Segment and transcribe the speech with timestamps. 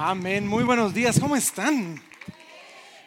[0.00, 0.46] Amén.
[0.46, 1.18] Muy buenos días.
[1.18, 2.00] ¿Cómo están?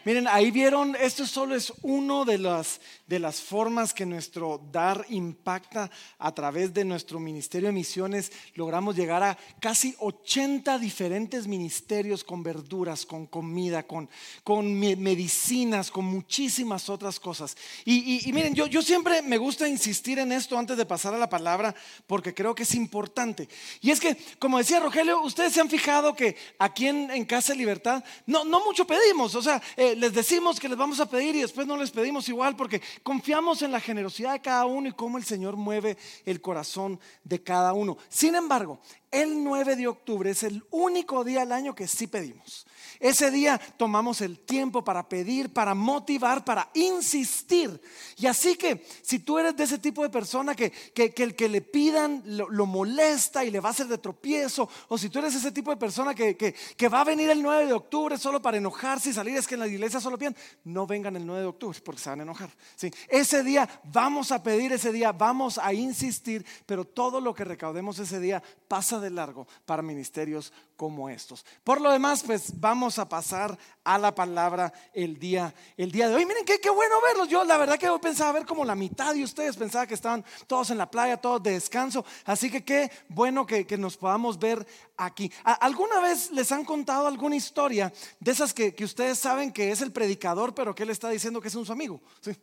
[0.04, 5.06] Miren, ahí vieron, esto solo es uno de las, de las formas que nuestro dar
[5.10, 8.32] impacta a través de nuestro Ministerio de Misiones.
[8.56, 14.10] Logramos llegar a casi 80 diferentes ministerios con verduras, con comida, con,
[14.44, 17.56] con medicinas, con muchísimas otras cosas.
[17.86, 21.30] Y, miren, yo, yo siempre me gusta insistir en esto antes de pasar a la
[21.30, 21.76] palabra
[22.08, 23.48] porque creo que es importante.
[23.82, 27.54] Y es que, como decía Rogelio, ustedes se han fijado que aquí en, en Casa
[27.54, 29.62] Libertad no, no mucho pedimos, o sea...
[29.78, 32.82] Eh, les decimos que les vamos a pedir y después no les pedimos igual porque
[33.04, 37.42] confiamos en la generosidad de cada uno y cómo el Señor mueve el corazón de
[37.42, 37.98] cada uno.
[38.10, 42.66] Sin embargo, el 9 de octubre es el único día al año que sí pedimos.
[43.02, 47.82] Ese día tomamos el tiempo para pedir, para motivar, para insistir.
[48.16, 51.62] Y así que si tú eres de ese tipo de persona que, el que le
[51.62, 55.52] pidan lo, molesta y le va a hacer de tropiezo, o si tú eres ese
[55.52, 59.10] tipo de persona que, que, va a venir el 9 de octubre solo para enojarse
[59.10, 61.80] y salir, es que en la iglesia solo piden, no vengan el 9 de octubre
[61.84, 62.52] porque se van a enojar.
[62.76, 62.92] ¿sí?
[63.08, 67.98] Ese día vamos a pedir, ese día vamos a insistir, pero todo lo que recaudemos
[67.98, 71.46] ese día pasa de largo para ministerios como estos.
[71.64, 76.16] Por lo demás, pues vamos a pasar a la palabra el día, el día de
[76.16, 76.26] hoy.
[76.26, 77.28] Miren qué, qué bueno verlos.
[77.28, 80.24] Yo la verdad que hoy pensaba ver como la mitad de ustedes, pensaba que estaban
[80.48, 82.06] todos en la playa, todos de descanso.
[82.26, 84.66] Así que qué bueno que, nos podamos ver
[84.98, 85.32] aquí.
[85.44, 89.82] ¿Alguna vez les han contado alguna historia de esas que, que ustedes saben que es
[89.82, 92.02] el predicador, pero que él está diciendo que es un su amigo?
[92.20, 92.36] Sí.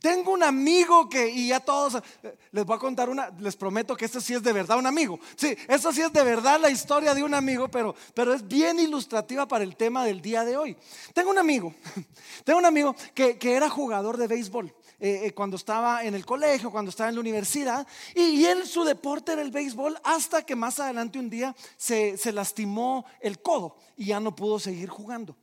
[0.00, 3.94] Tengo un amigo que, y ya todos, eh, les voy a contar una, les prometo
[3.96, 5.20] que esto sí es de verdad un amigo.
[5.36, 8.80] Sí, esto sí es de verdad la historia de un amigo, pero, pero es bien
[8.80, 10.76] ilustrativa para el tema del día de hoy.
[11.12, 11.74] Tengo un amigo,
[12.44, 14.74] tengo un amigo que, era jugador de béisbol.
[15.02, 18.84] Eh, eh, cuando estaba en el colegio, cuando estaba en la universidad, y, él su
[18.84, 23.76] deporte era el béisbol hasta que más adelante un día se, se lastimó el codo
[23.96, 25.36] y ya no pudo seguir jugando.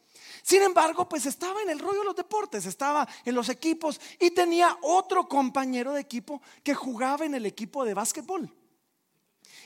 [0.47, 4.31] Sin embargo, pues estaba en el rollo de los deportes, estaba en los equipos y
[4.31, 8.50] tenía otro compañero de equipo que jugaba en el equipo de básquetbol.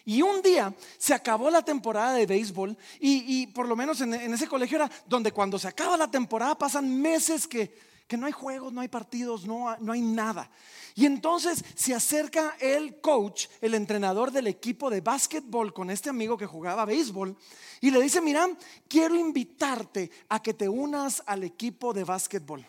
[0.06, 4.48] Y un día se acabó la temporada de béisbol y, por lo menos en, ese
[4.48, 7.78] colegio era donde cuando se acaba la temporada pasan meses que,
[8.18, 10.50] no hay juegos, no hay partidos, no, no hay nada.
[10.96, 16.38] Y entonces se acerca el coach, el entrenador del equipo de básquetbol con este amigo
[16.38, 17.36] que jugaba béisbol
[17.80, 18.48] y le dice, mira,
[18.88, 22.66] quiero invitarte a que te unas al equipo de básquetbol.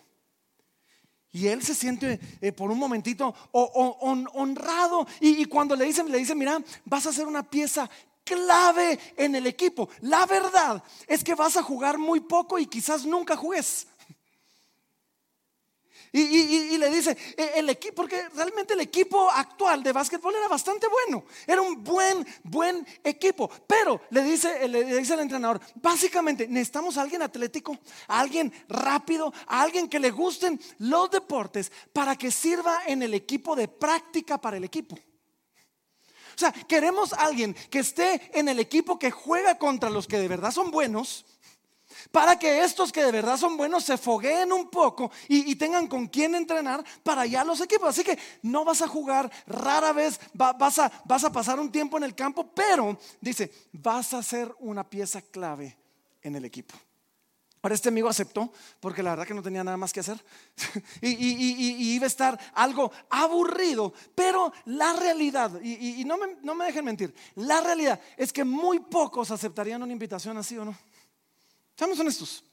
[1.33, 5.07] Y él se siente eh, por un momentito honrado.
[5.19, 7.89] Y, cuando le dicen, le dicen, mira, vas a ser una pieza
[8.23, 9.89] clave en el equipo.
[10.03, 13.87] La verdad es que vas a jugar muy poco y quizás nunca juegues.
[16.15, 20.87] Y, le dice, e, el equipo, porque realmente el equipo actual de básquetbol era bastante
[20.87, 23.51] bueno, era un buen, buen equipo.
[23.67, 27.79] Pero le dice, le dice el entrenador, básicamente necesitamos a alguien atlético,
[28.09, 33.15] a alguien rápido, a alguien que le gusten los deportes para que sirva en el
[33.15, 34.99] equipo de práctica para el equipo.
[36.35, 40.19] O sea, queremos a alguien que esté en el equipo que juega contra los que
[40.19, 41.25] de verdad son buenos
[42.11, 46.09] para que estos que de verdad son buenos se fogueen un poco y, tengan con
[46.09, 47.91] quién entrenar para allá los equipos.
[47.91, 52.15] Así que no vas a jugar, rara vez vas, a, pasar un tiempo en el
[52.15, 55.77] campo, pero dice, vas a ser una pieza clave
[56.23, 56.75] en el equipo.
[57.63, 60.23] Ahora este amigo aceptó porque la verdad que no tenía nada más que hacer
[61.01, 66.65] y, y, iba a estar algo aburrido, pero la realidad, y, no, me, no me
[66.65, 70.77] dejen mentir, la realidad es que muy pocos aceptarían una invitación así o no.
[71.83, 72.45] Seamos honestos.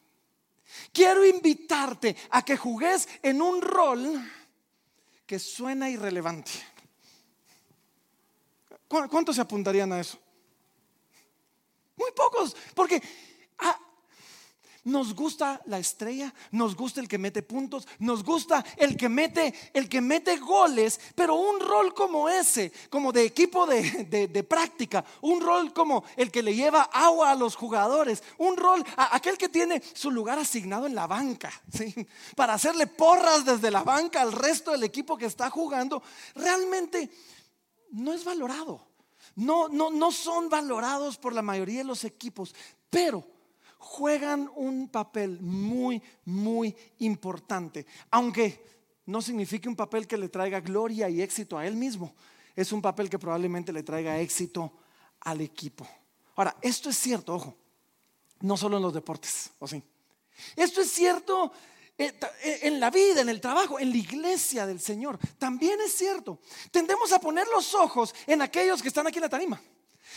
[0.92, 4.20] Quiero invitarte a que jugues en un rol
[5.24, 6.50] que suena irrelevante.
[8.88, 10.18] ¿Cuántos se apuntarían a eso?
[11.96, 13.00] Muy pocos, porque
[14.86, 19.54] nos gusta la estrella, nos gusta el que mete puntos, nos gusta el que mete,
[19.74, 25.42] el que mete goles, pero un rol como ese, como de equipo de, práctica, un
[25.42, 29.82] rol como el que le lleva agua a los jugadores, un rol, aquel que tiene
[29.94, 31.52] su lugar asignado en la banca,
[32.36, 36.02] para hacerle porras desde la banca al resto del equipo que está jugando,
[36.36, 37.10] realmente
[37.92, 38.88] no es valorado.
[39.36, 42.54] No, no, no son valorados por la mayoría de los equipos,
[42.90, 43.39] pero
[43.80, 47.86] juegan un papel muy, muy importante.
[48.12, 48.64] Aunque
[49.06, 52.14] no signifique un papel que le traiga gloria y éxito a él mismo,
[52.56, 54.72] es un papel que probablemente le traiga éxito
[55.22, 55.88] al equipo.
[56.36, 57.56] Ahora, esto es cierto, ojo,
[58.42, 59.82] no solo en los deportes, ¿o sí?
[60.56, 61.52] Esto es cierto
[61.98, 65.18] eh, eh, en la vida, en el trabajo, en la iglesia del Señor.
[65.38, 66.40] También es cierto.
[66.72, 69.62] Tendemos a poner los ojos en aquellos que están aquí en la tarima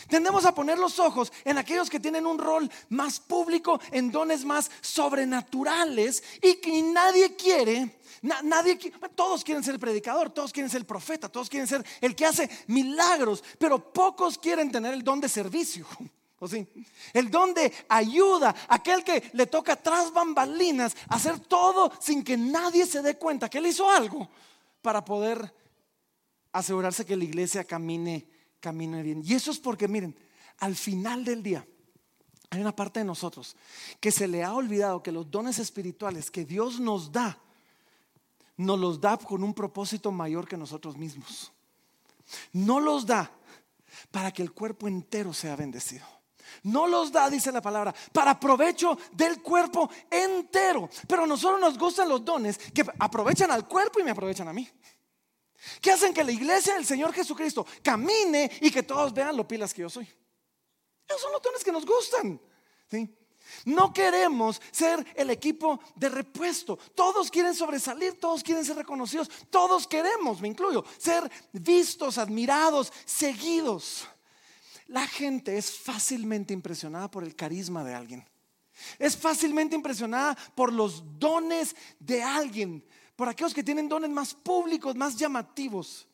[0.09, 4.44] Tendemos a poner los ojos en aquellos que tienen un rol más público, en dones
[4.44, 8.79] más sobrenaturales y que nadie quiere, nadie,
[9.15, 12.27] todos quieren ser el predicador, todos quieren ser el profeta, todos quieren ser el que
[12.27, 15.87] hace milagros, pero pocos quieren tener el don de servicio.
[16.39, 16.67] ¿O sí?
[17.12, 22.85] El don de ayuda, aquel que le toca tras bambalinas hacer todo sin que nadie
[22.85, 24.29] se dé cuenta que él hizo algo
[24.83, 25.55] para poder
[26.50, 28.27] asegurarse que la iglesia camine
[28.62, 29.23] camine bien.
[29.23, 30.17] Y eso es porque, miren,
[30.59, 31.67] al final del día,
[32.49, 33.56] hay una parte de nosotros
[34.00, 37.38] que se le ha olvidado que los dones espirituales que Dios nos da,
[38.56, 41.53] nos los da con un propósito mayor que nosotros mismos.
[42.53, 43.31] No los da
[44.11, 46.06] para que el cuerpo entero sea bendecido.
[46.62, 50.88] No los da, dice la palabra, para provecho del cuerpo entero.
[51.08, 54.53] Pero a nosotros nos gustan los dones que aprovechan al cuerpo y me aprovechan a
[54.53, 54.69] mí
[55.81, 59.73] que hacen que la iglesia del Señor Jesucristo camine y que todos vean lo pilas
[59.73, 60.09] que yo soy.
[61.09, 62.41] Esos son los dones que nos gustan.
[63.64, 66.79] No queremos ser el equipo de repuesto.
[66.94, 74.06] Todos quieren sobresalir, todos quieren ser reconocidos, todos queremos, me incluyo, ser vistos, admirados, seguidos.
[74.87, 78.29] La gente es fácilmente impresionada por el carisma de alguien.
[78.99, 82.85] Es fácilmente impresionada por los dones de alguien
[83.17, 86.06] por aquellos que tienen dones más públicos, más llamativos.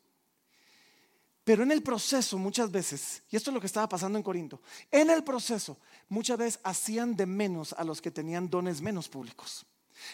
[1.43, 4.61] Pero en el proceso muchas veces, y esto es lo que estaba pasando en Corinto,
[4.91, 9.65] en el proceso muchas veces hacían de menos a los que tenían dones menos públicos.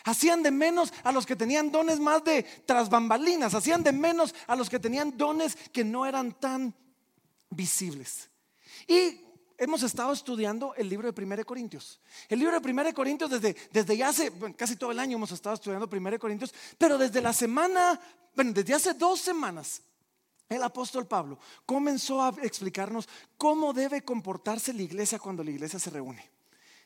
[0.04, 4.34] Hacían de menos a los que tenían dones más de tras bambalinas, hacían de menos
[4.48, 6.74] a los que tenían dones que no eran tan
[7.50, 8.30] visibles.
[8.88, 9.25] Y
[9.58, 12.00] hemos estado estudiando el libro de 1 Corintios.
[12.30, 15.56] El libro de 1 Corintios desde, desde ya hace, casi todo el año hemos estado
[15.56, 18.00] estudiando 1 Corintios, pero desde la semana,
[18.36, 19.82] bueno, desde hace dos semanas,
[20.48, 23.08] el apóstol Pablo comenzó a explicarnos
[23.38, 26.30] cómo debe comportarse la iglesia cuando la iglesia se reúne.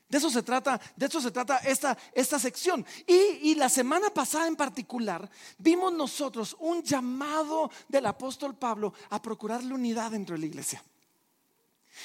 [0.07, 2.83] De eso se trata, de eso se trata esta, esta sección.
[3.05, 5.29] Y, y, la semana pasada en particular
[5.59, 10.83] vimos nosotros un llamado del apóstol Pablo a procurar la unidad dentro de la iglesia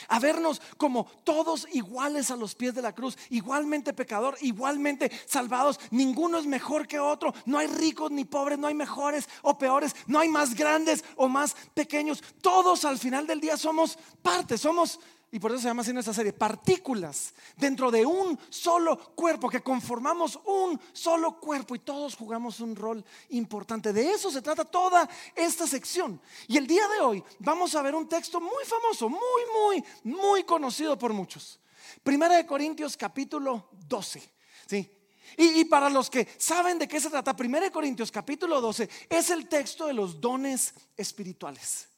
[0.09, 5.81] a vernos como todos iguales a los pies de la cruz, igualmente pecador, igualmente salvados.
[5.91, 7.35] Ninguno es mejor que otro.
[7.47, 11.29] No hay ricos ni pobres, no hay mejores o peores, no hay más grandes o
[11.29, 12.23] más pequeños.
[12.41, 15.01] Todos al final del día somos parte, somos
[15.35, 19.65] y por eso se llama así nuestra serie, partículas dentro de un solo cuerpo, que
[19.65, 23.93] conformamos un solo cuerpo y todos jugamos un rol importante.
[23.93, 26.21] De eso se trata toda esta sección.
[26.47, 29.21] Y el día de hoy vamos a ver un texto muy famoso, muy,
[29.61, 31.59] muy, muy conocido por muchos.
[32.05, 34.23] Primera de Corintios capítulo 12.
[34.69, 34.89] ¿sí?
[35.37, 38.89] Y, y, para los que saben de qué se trata, Primera de Corintios capítulo 12
[39.11, 41.89] es el texto de los dones espirituales.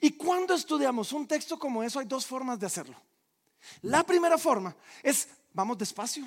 [0.00, 2.96] Y cuando estudiamos un texto como eso, hay dos formas de hacerlo.
[3.82, 6.26] La primera forma es, vamos despacio.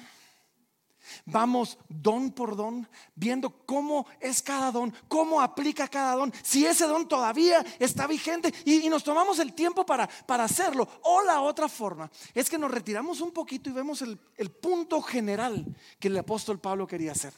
[1.25, 6.85] Vamos don por don, viendo cómo es cada don, cómo aplica cada don, si ese
[6.85, 10.87] don todavía está vigente y, nos tomamos el tiempo para, para, hacerlo.
[11.03, 15.01] O la otra forma es que nos retiramos un poquito y vemos el, el punto
[15.01, 15.65] general
[15.99, 17.33] que el apóstol Pablo quería hacer.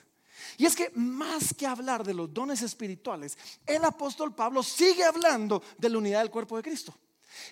[0.57, 5.61] Y es que más que hablar de los dones espirituales, el apóstol Pablo sigue hablando
[5.77, 6.93] de la unidad del cuerpo de Cristo.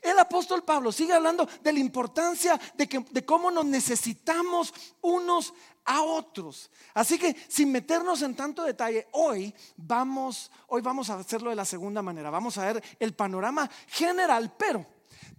[0.01, 5.53] El apóstol Pablo sigue hablando de la importancia de, que, de cómo nos necesitamos unos
[5.85, 6.69] a otros.
[6.93, 11.65] Así que sin meternos en tanto detalle, hoy vamos, hoy vamos a hacerlo de la
[11.65, 12.29] segunda manera.
[12.29, 14.85] Vamos a ver el panorama general, pero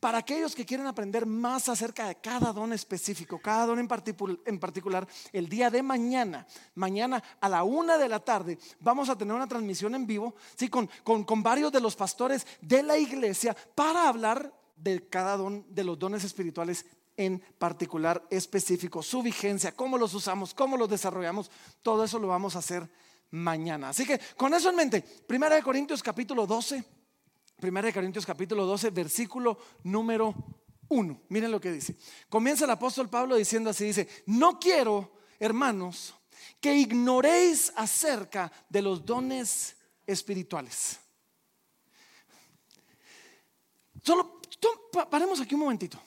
[0.00, 5.06] para aquellos que quieren aprender más acerca de cada don específico, cada don en, particular,
[5.32, 9.46] el día de mañana, mañana a la una de la tarde, vamos a tener una
[9.46, 10.68] transmisión en vivo ¿sí?
[10.68, 15.84] con, con varios de los pastores de la iglesia para hablar de cada don, de
[15.84, 21.50] los dones espirituales en particular específico, su vigencia, cómo los usamos, cómo los desarrollamos,
[21.82, 22.88] todo eso lo vamos a hacer
[23.30, 23.90] mañana.
[23.90, 26.99] Así que con eso en mente, Primera de Corintios capítulo 12
[27.60, 30.34] Primera de Corintios capítulo 12, versículo número
[30.88, 31.22] 1.
[31.28, 31.96] Miren lo que dice.
[32.28, 36.14] Comienza el apóstol Pablo diciendo así, dice, no quiero, hermanos,
[36.60, 39.76] que ignoréis acerca de los dones
[40.06, 40.98] espirituales.
[44.02, 44.40] Solo
[45.10, 46.00] paremos aquí un momentito.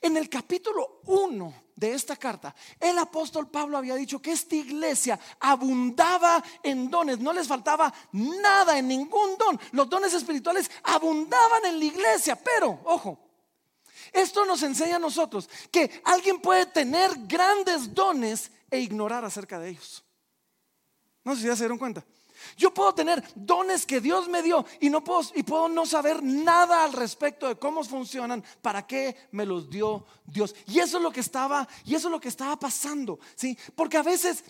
[0.00, 5.18] En el capítulo 1 de esta carta, el apóstol Pablo había dicho que esta iglesia
[5.40, 9.58] abundaba en dones, no les faltaba nada en ningún don.
[9.72, 13.18] Los dones espirituales abundaban en la iglesia, pero, ojo,
[14.12, 19.70] esto nos enseña a nosotros que alguien puede tener grandes dones e ignorar acerca de
[19.70, 20.04] ellos.
[21.24, 22.04] No sé si ya se dieron cuenta.
[22.56, 26.22] Yo puedo tener dones que Dios me dio y no puedo y puedo no saber
[26.22, 30.54] nada al respecto de cómo funcionan, para qué me los dio Dios.
[30.66, 33.56] Y eso es lo que estaba y eso es lo que estaba pasando, ¿sí?
[33.74, 34.44] Porque a veces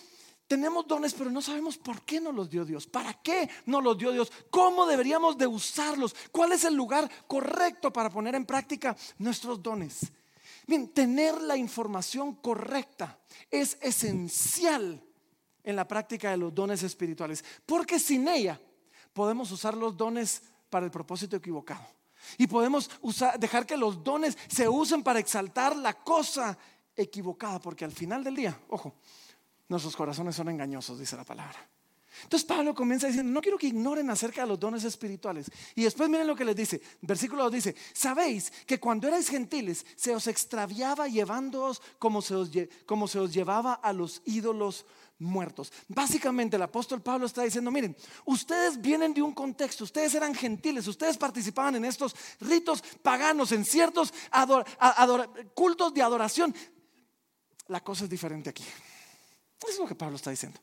[0.47, 3.97] tenemos dones, pero no sabemos por qué nos los dio Dios, para qué nos los
[3.97, 8.95] dio Dios, cómo deberíamos de usarlos, cuál es el lugar correcto para poner en práctica
[9.17, 10.11] nuestros dones.
[10.67, 13.19] Bien, tener la información correcta
[13.49, 15.01] es esencial
[15.63, 18.59] en la práctica de los dones espirituales, porque sin ella
[19.13, 21.85] podemos usar los dones para el propósito equivocado.
[22.37, 22.89] Y podemos
[23.39, 26.57] dejar que los dones se usen para exaltar la cosa
[26.95, 28.95] equivocada, porque al final del día, ojo,
[29.67, 31.69] nuestros corazones son engañosos, dice la palabra.
[32.23, 35.49] Entonces Pablo comienza diciendo, no quiero que ignoren acerca de los dones espirituales.
[35.75, 36.81] Y después miren lo que les dice.
[37.01, 42.51] Versículo 2 dice, sabéis que cuando erais gentiles se os extraviaba llevándoos como se os,
[42.85, 44.85] como se os llevaba a los ídolos
[45.19, 45.71] muertos.
[45.87, 50.87] Básicamente el apóstol Pablo está diciendo, miren, ustedes vienen de un contexto, ustedes eran gentiles,
[50.87, 54.13] ustedes participaban en estos ritos paganos, en ciertos
[55.53, 56.53] cultos de adoración.
[57.67, 58.65] La cosa es diferente aquí.
[59.67, 60.59] Es lo que Pablo está diciendo.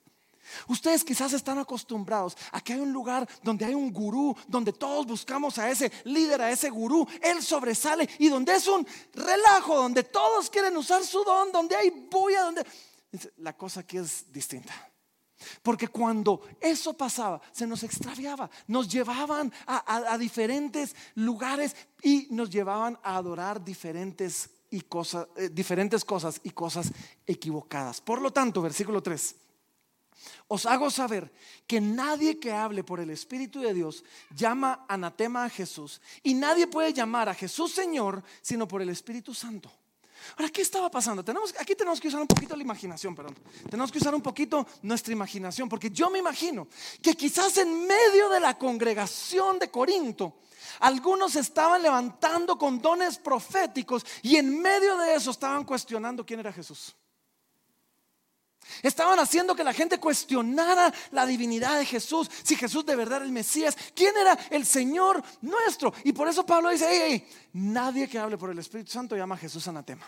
[0.67, 5.07] Ustedes quizás están acostumbrados a que hay un lugar donde hay un gurú, donde todos
[5.07, 10.03] buscamos a ese líder, a ese gurú, él sobresale y donde es un relajo, donde
[10.03, 12.67] todos quieren usar su don, donde hay bulla, donde
[13.39, 14.73] la cosa aquí es distinta.
[15.63, 22.99] Porque cuando eso pasaba, se nos extraviaba, nos llevaban a, diferentes lugares y nos llevaban
[23.03, 26.93] a adorar diferentes, y cosas, eh, diferentes cosas y cosas
[27.27, 28.01] equivocadas.
[28.01, 29.35] Por lo tanto, versículo 3.
[30.49, 31.33] Os hago saber
[31.67, 36.67] que nadie que hable por el Espíritu de Dios llama anatema a Jesús y nadie
[36.67, 39.73] puede llamar a Jesús Señor sino por el Espíritu Santo.
[40.37, 41.25] Ahora, ¿qué estaba pasando?
[41.25, 43.37] Tenemos, aquí tenemos que usar un poquito la imaginación, perdón.
[43.69, 46.69] Tenemos que usar un poquito nuestra imaginación, porque yo me imagino
[47.03, 50.39] que quizás en medio de la congregación de Corinto,
[50.81, 56.53] algunos estaban levantando con dones proféticos y en medio de eso estaban cuestionando quién era
[56.53, 56.95] Jesús.
[58.83, 63.27] Estaban haciendo que la gente cuestionara la divinidad de Jesús, si Jesús de verdad era
[63.27, 65.93] el Mesías, quién era el Señor nuestro.
[66.05, 69.67] Y por eso Pablo dice, nadie que hable por el Espíritu Santo llama a Jesús
[69.69, 70.07] anatema.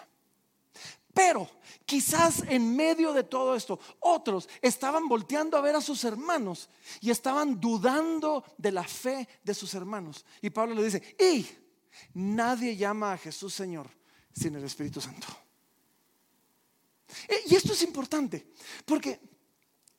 [1.14, 1.49] Pero
[1.85, 7.11] quizás en medio de todo esto, otros estaban volteando a ver a sus hermanos y
[7.11, 10.25] estaban dudando de la fe de sus hermanos.
[10.40, 11.47] Y Pablo le dice, y
[12.14, 13.90] nadie llama a Jesús Señor
[14.33, 15.26] sin el Espíritu Santo.
[17.28, 18.52] Eh, y esto es importante,
[18.85, 19.21] porque,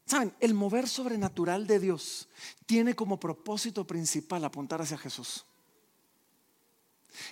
[0.05, 0.35] ¿saben?
[0.39, 2.29] El mover sobrenatural de Dios
[2.65, 5.45] tiene como propósito principal apuntar hacia Jesús.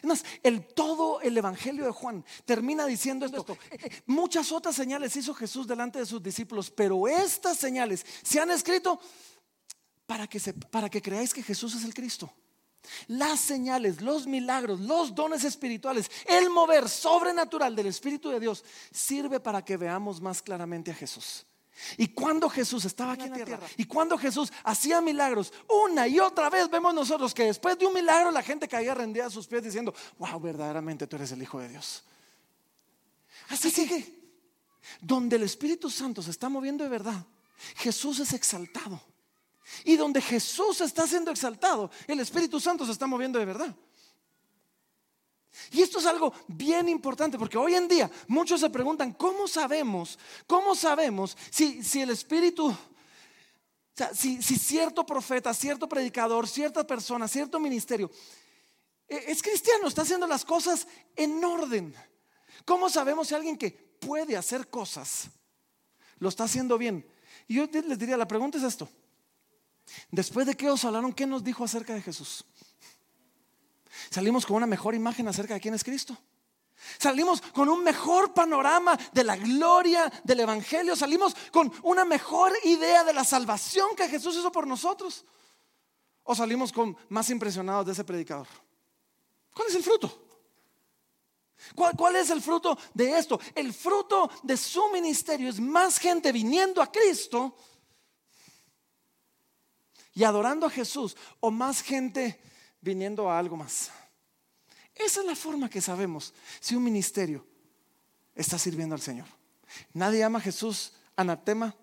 [0.04, 3.58] Es el todo el Evangelio de Juan termina diciendo esto.
[3.72, 8.40] Eh, eh, muchas otras señales hizo Jesús delante de sus discípulos, pero estas señales se
[8.40, 9.00] han escrito
[10.06, 12.32] para que, para que creáis que Jesús es el Cristo.
[13.08, 19.40] Las señales, los milagros, los dones espirituales, el mover sobrenatural del Espíritu de Dios sirve
[19.40, 21.46] para que veamos más claramente a Jesús.
[21.98, 25.54] Y cuando Jesús estaba aquí en la tierra, y cuando Jesús hacía milagros,
[25.86, 29.28] una y otra vez vemos nosotros que después de un milagro la gente caía rendida
[29.28, 32.04] a sus pies diciendo, wow, verdaderamente tú eres el Hijo de Dios.
[33.50, 34.20] Así sigue.
[35.00, 37.26] Donde el Espíritu Santo se está moviendo de verdad,
[37.76, 39.02] Jesús es exaltado.
[39.84, 43.76] Y donde Jesús está siendo exaltado, el Espíritu Santo se está moviendo de verdad.
[45.72, 50.18] Y esto es algo bien importante porque hoy en día muchos se preguntan, ¿cómo sabemos?
[50.48, 52.76] ¿Cómo sabemos si, si el Espíritu,
[54.14, 58.10] si, si cierto profeta, cierto predicador, cierta persona, cierto ministerio
[59.08, 61.94] e, es cristiano, está haciendo las cosas en orden?
[62.66, 65.30] ¿Cómo sabemos si alguien que puede hacer cosas
[66.18, 67.06] lo está haciendo bien?
[67.48, 68.88] Y yo les diría, la pregunta es esto.
[70.12, 72.46] Después de que os hablaron, ¿qué nos dijo acerca de Jesús?
[74.10, 76.18] Salimos con una mejor imagen acerca de quién es Cristo.
[76.98, 80.96] Salimos con un mejor panorama de la gloria del Evangelio.
[80.96, 85.26] Salimos con una mejor idea de la salvación que Jesús hizo por nosotros.
[86.24, 88.48] O salimos con más impresionados de ese predicador.
[89.54, 90.28] ¿Cuál es el fruto?
[91.76, 93.40] ¿Cuál, ¿Cuál, es el fruto de esto?
[93.54, 97.56] El fruto de su ministerio es más gente viniendo a Cristo
[100.14, 102.40] y adorando a Jesús o más gente
[102.82, 103.92] viniendo a algo más.
[104.96, 107.46] Esa es la forma que sabemos si un ministerio
[108.36, 109.28] está sirviendo al Señor.
[109.94, 111.76] Nadie llama a Jesús anatema.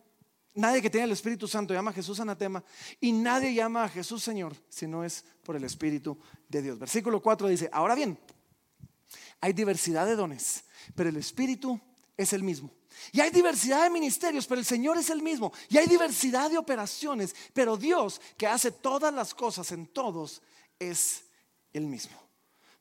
[0.55, 2.63] Nadie que tenga el Espíritu Santo llama a Jesús anatema.
[3.01, 6.19] Y nadie llama a Jesús Señor si no es por el Espíritu
[6.49, 6.79] de Dios.
[6.79, 8.19] Versículo 4 dice, ahora bien,
[9.41, 11.81] hay diversidad de dones, pero el Espíritu
[12.17, 12.73] es el mismo.
[13.13, 15.53] Y hay diversidad de ministerios, pero el Señor es el mismo.
[15.69, 20.43] Y hay diversidad de operaciones, pero Dios que hace todas las cosas en todos
[20.79, 21.25] es
[21.73, 22.17] el mismo.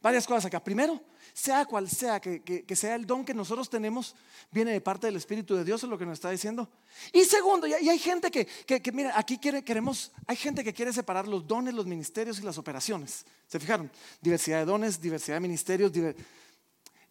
[0.02, 0.64] Varias cosas acá.
[0.64, 1.02] Primero,
[1.34, 4.16] sea cual sea, que, sea el don que nosotros tenemos,
[4.52, 6.70] viene de parte del Espíritu de Dios, es lo que nos está diciendo.
[7.12, 11.28] Y segundo, y hay gente que, que, mira, aquí queremos, hay gente que quiere separar
[11.28, 13.26] los dones, los ministerios y las operaciones.
[13.48, 13.92] ¿Se fijaron?
[14.22, 15.92] Diversidad de dones, diversidad de ministerios.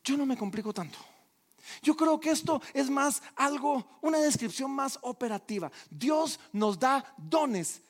[0.02, 0.98] Yo no me complico tanto.
[1.82, 5.70] Yo creo que esto es más algo, una descripción más operativa.
[5.90, 7.82] Dios nos da dones,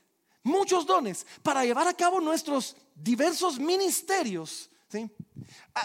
[0.42, 4.70] muchos dones, para llevar a cabo nuestros diversos ministerios.
[4.88, 5.10] ¿sí?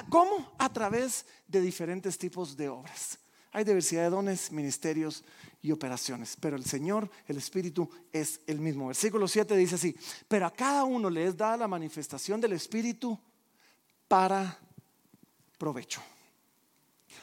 [0.09, 0.53] ¿Cómo?
[0.57, 3.17] A través de diferentes tipos de obras.
[3.51, 5.23] Hay diversidad de dones, ministerios
[5.61, 8.87] y operaciones, pero el Señor, el Espíritu, es el mismo.
[8.87, 9.95] Versículo 7 dice así,
[10.27, 13.19] pero a cada uno le es dada la manifestación del Espíritu
[14.07, 14.57] para
[15.57, 16.01] provecho.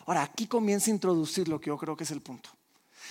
[0.09, 2.49] Ahora, aquí comienza a introducir lo que yo creo que es el punto.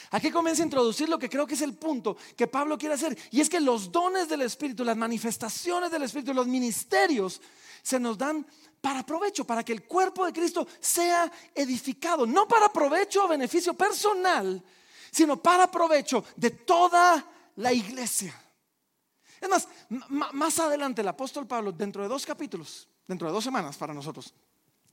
[0.10, 3.16] Aquí comienza a introducir lo que creo que es el punto que Pablo quiere hacer.
[3.30, 7.40] Y es que los dones del Espíritu, las manifestaciones del Espíritu, los ministerios,
[7.84, 8.44] se nos dan
[8.82, 12.26] para provecho, para que el cuerpo de Cristo sea edificado.
[12.26, 14.64] No para provecho o beneficio personal,
[15.12, 17.24] sino para provecho de toda
[17.58, 18.34] la iglesia.
[19.40, 19.68] Es más,
[20.34, 24.34] más adelante el apóstol Pablo, dentro de dos capítulos, dentro de dos semanas para nosotros,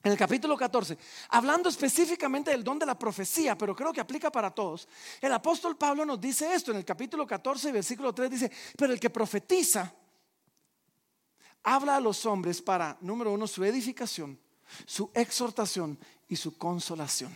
[0.05, 0.99] en el capítulo 14,
[1.31, 4.87] hablando específicamente del don de la profecía, pero creo que aplica para todos,
[5.21, 9.01] el apóstol Pablo nos dice esto en el capítulo 14, versículo 3, dice, pero el
[9.01, 9.93] que profetiza
[11.63, 14.39] habla a los hombres para, número uno, su edificación,
[14.85, 17.33] su exhortación y su consolación.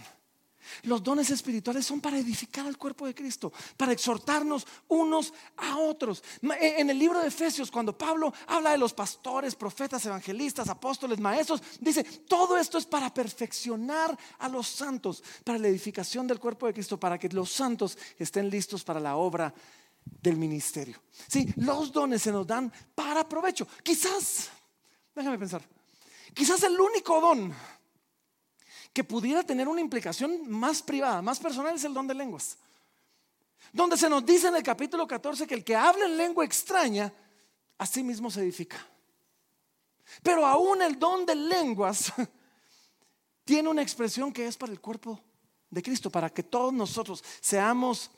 [0.83, 6.23] Los dones espirituales son para edificar al cuerpo de Cristo, para exhortarnos unos a otros.
[6.61, 11.21] E, en el libro de Efesios, cuando Pablo habla de los pastores, profetas, evangelistas, apóstoles,
[11.21, 16.67] maestros, dice, todo esto es para perfeccionar a los santos, para la edificación del cuerpo
[16.67, 19.53] de Cristo, para que los santos estén listos para la obra
[20.23, 21.01] del ministerio.
[21.27, 23.67] Sí, los dones se nos dan para provecho.
[23.83, 24.51] Quizás,
[25.15, 25.63] déjame pensar,
[26.35, 27.53] quizás el único don
[28.93, 32.59] que pudiera tener una implicación más privada, más personal, es el don de lenguas.
[33.73, 37.13] Donde se nos dice en el capítulo 14 que el que habla en lengua extraña,
[37.77, 38.79] a sí mismo se edifica.
[40.23, 42.13] Pero aún el don de lenguas
[43.45, 45.23] tiene una expresión que es para el cuerpo
[45.71, 48.11] de Cristo, para que todos nosotros seamos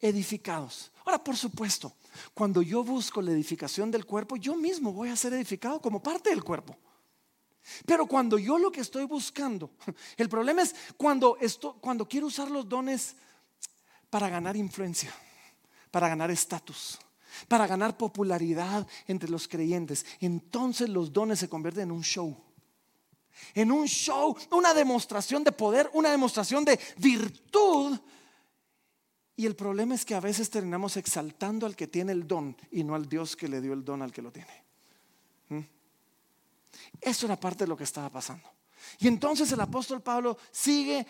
[0.00, 0.92] edificados.
[1.04, 1.92] Ahora, por supuesto,
[2.32, 6.30] cuando yo busco la edificación del cuerpo, yo mismo voy a ser edificado como parte
[6.30, 6.76] del cuerpo.
[7.86, 9.70] Pero cuando yo lo que estoy buscando,
[10.16, 13.16] el problema es cuando, esto, cuando quiero usar los dones
[14.10, 15.12] para ganar influencia,
[15.90, 16.98] para ganar estatus,
[17.48, 22.36] para ganar popularidad entre los creyentes, entonces los dones se convierten en un show.
[23.54, 27.98] En un show, una demostración de poder, una demostración de virtud.
[29.36, 32.84] Y el problema es que a veces terminamos exaltando al que tiene el don y
[32.84, 34.64] no al Dios que le dio el don al que lo tiene.
[35.48, 35.73] ¿Mm?
[37.04, 38.48] Eso era parte de lo que estaba pasando.
[38.98, 41.06] Y entonces el apóstol Pablo sigue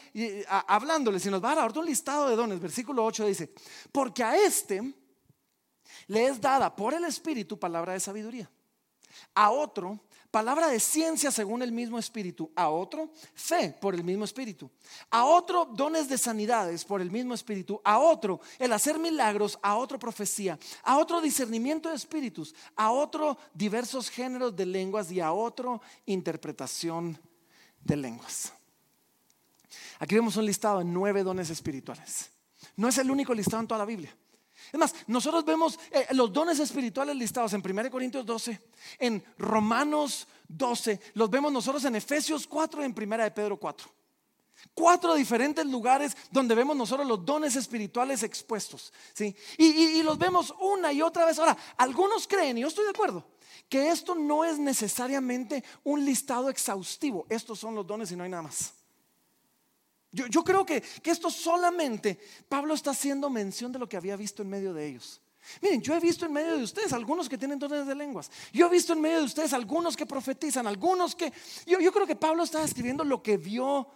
[0.48, 2.60] hablándoles y nos va a dar un listado de dones.
[2.60, 3.52] Versículo 8 dice,
[3.92, 4.94] porque a este
[6.08, 8.50] le es dada por el Espíritu palabra de sabiduría,
[9.34, 10.00] a otro
[10.34, 14.68] palabra de ciencia según el mismo espíritu, a otro fe por el mismo espíritu,
[15.08, 19.76] a otro dones de sanidades por el mismo espíritu, a otro el hacer milagros, a
[19.76, 25.30] otro profecía, a otro discernimiento de espíritus, a otro diversos géneros de lenguas y a
[25.30, 27.16] otro interpretación
[27.84, 28.52] de lenguas.
[30.00, 32.32] Aquí vemos un listado de nueve dones espirituales.
[32.74, 34.12] No es el único listado en toda la Biblia.
[34.72, 38.60] Es más, nosotros vemos eh, los dones espirituales listados en 1 Corintios 12,
[38.98, 43.88] en Romanos 12, los vemos nosotros en Efesios 4 y en 1 de Pedro 4.
[44.72, 48.92] Cuatro diferentes lugares donde vemos nosotros los dones espirituales expuestos.
[49.12, 49.36] ¿sí?
[49.58, 51.38] Y, y los vemos una y otra vez.
[51.38, 53.26] Ahora, algunos creen, y yo estoy de acuerdo,
[53.68, 57.26] que esto no es necesariamente un listado exhaustivo.
[57.28, 58.72] Estos son los dones y no hay nada más.
[60.14, 64.42] Yo, creo que, que esto solamente Pablo está haciendo mención de lo que había visto
[64.42, 65.20] en medio de ellos.
[65.60, 68.30] Miren, yo he visto en medio de ustedes algunos que tienen dones de lenguas.
[68.52, 71.32] Yo he visto en medio de ustedes algunos que profetizan, algunos que...
[71.66, 73.88] Yo, creo que Pablo está escribiendo lo que vio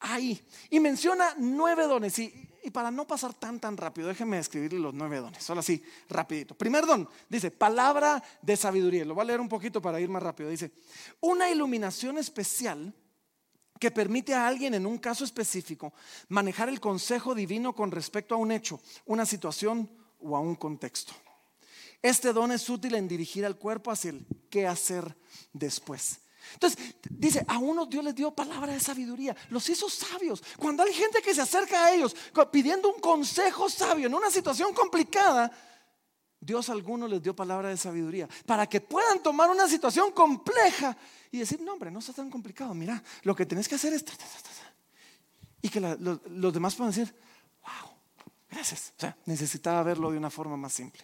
[0.00, 0.40] ahí.
[0.70, 2.18] Y menciona nueve dones.
[2.20, 5.42] Y, y para no pasar tan, tan rápido, déjenme escribirle los nueve dones.
[5.42, 6.54] Solo así, rapidito.
[6.54, 9.04] Primer don, dice, palabra de sabiduría.
[9.04, 10.48] Lo voy a leer un poquito para ir más rápido.
[10.48, 10.72] Dice,
[11.20, 12.94] una iluminación especial
[13.84, 15.92] que permite a alguien en un caso específico
[16.28, 21.12] manejar el consejo divino con respecto a un hecho, una situación o a un contexto.
[22.00, 25.14] Este don es útil en dirigir al cuerpo hacia el qué hacer
[25.52, 26.18] después.
[26.54, 30.42] Entonces, dice, a uno Dios les dio palabra de sabiduría, los hizo sabios.
[30.56, 32.16] Cuando hay gente que se acerca a ellos
[32.50, 35.52] pidiendo un consejo sabio en una situación complicada,
[36.44, 40.96] Dios a algunos les dio palabra de sabiduría para que puedan tomar una situación compleja
[41.30, 44.04] y decir, no hombre, no está tan complicado, mira, lo que tenés que hacer es...
[45.62, 47.14] Y que los demás puedan decir,
[47.62, 47.90] wow,
[48.50, 48.92] gracias.
[48.98, 51.02] O sea, necesitaba verlo de una forma más simple.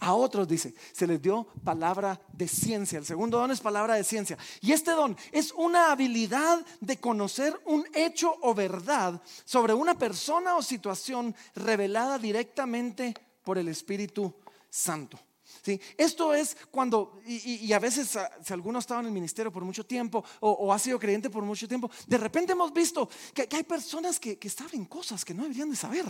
[0.00, 2.98] A otros, dice, se les dio palabra de ciencia.
[2.98, 4.36] El segundo don es palabra de ciencia.
[4.60, 10.56] Y este don es una habilidad de conocer un hecho o verdad sobre una persona
[10.56, 14.34] o situación revelada directamente por el Espíritu
[14.68, 15.18] Santo.
[15.62, 15.80] ¿Sí?
[15.96, 19.64] Esto es cuando, y, a veces ah, si alguno ha estado en el ministerio por
[19.64, 23.64] mucho tiempo o, ha sido creyente por mucho tiempo, de repente hemos visto que, hay
[23.64, 26.06] personas que, que saben cosas que no deberían de saber.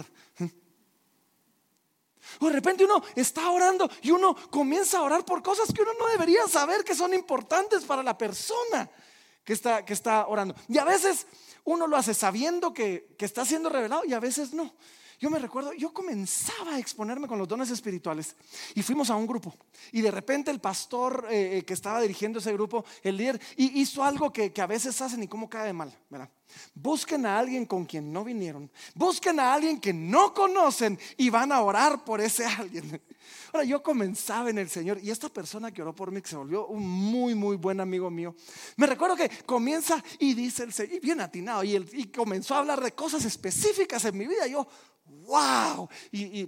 [2.39, 5.93] O de repente uno está orando y uno comienza a orar por cosas que uno
[5.99, 8.91] no debería saber que son importantes para la persona
[9.45, 10.55] que está, que está orando.
[10.69, 11.27] Y a veces
[11.65, 14.75] uno lo hace sabiendo que, que está siendo revelado y a veces no.
[15.21, 18.35] Yo me recuerdo, yo comenzaba a exponerme con los dones espirituales
[18.75, 19.55] y fuimos a un grupo.
[19.93, 24.03] Y de repente el pastor eh, eh, que estaba dirigiendo ese grupo, el líder, hizo
[24.03, 25.95] algo que, a veces hacen y cómo cae de mal.
[26.09, 26.31] ¿verdad?
[26.75, 28.71] Busquen a alguien con quien no vinieron.
[28.95, 33.01] Busquen a alguien que no conocen y van a orar por ese alguien.
[33.53, 36.37] Ahora yo comenzaba en el Señor y esta persona que oró por mí, que se
[36.37, 38.35] volvió un muy, muy buen amigo mío,
[38.77, 42.59] me recuerdo que comienza y dice el Señor, y bien atinado, y, y comenzó a
[42.59, 44.47] hablar de cosas específicas en mi vida.
[44.47, 44.67] Y yo,
[45.27, 46.47] wow, y,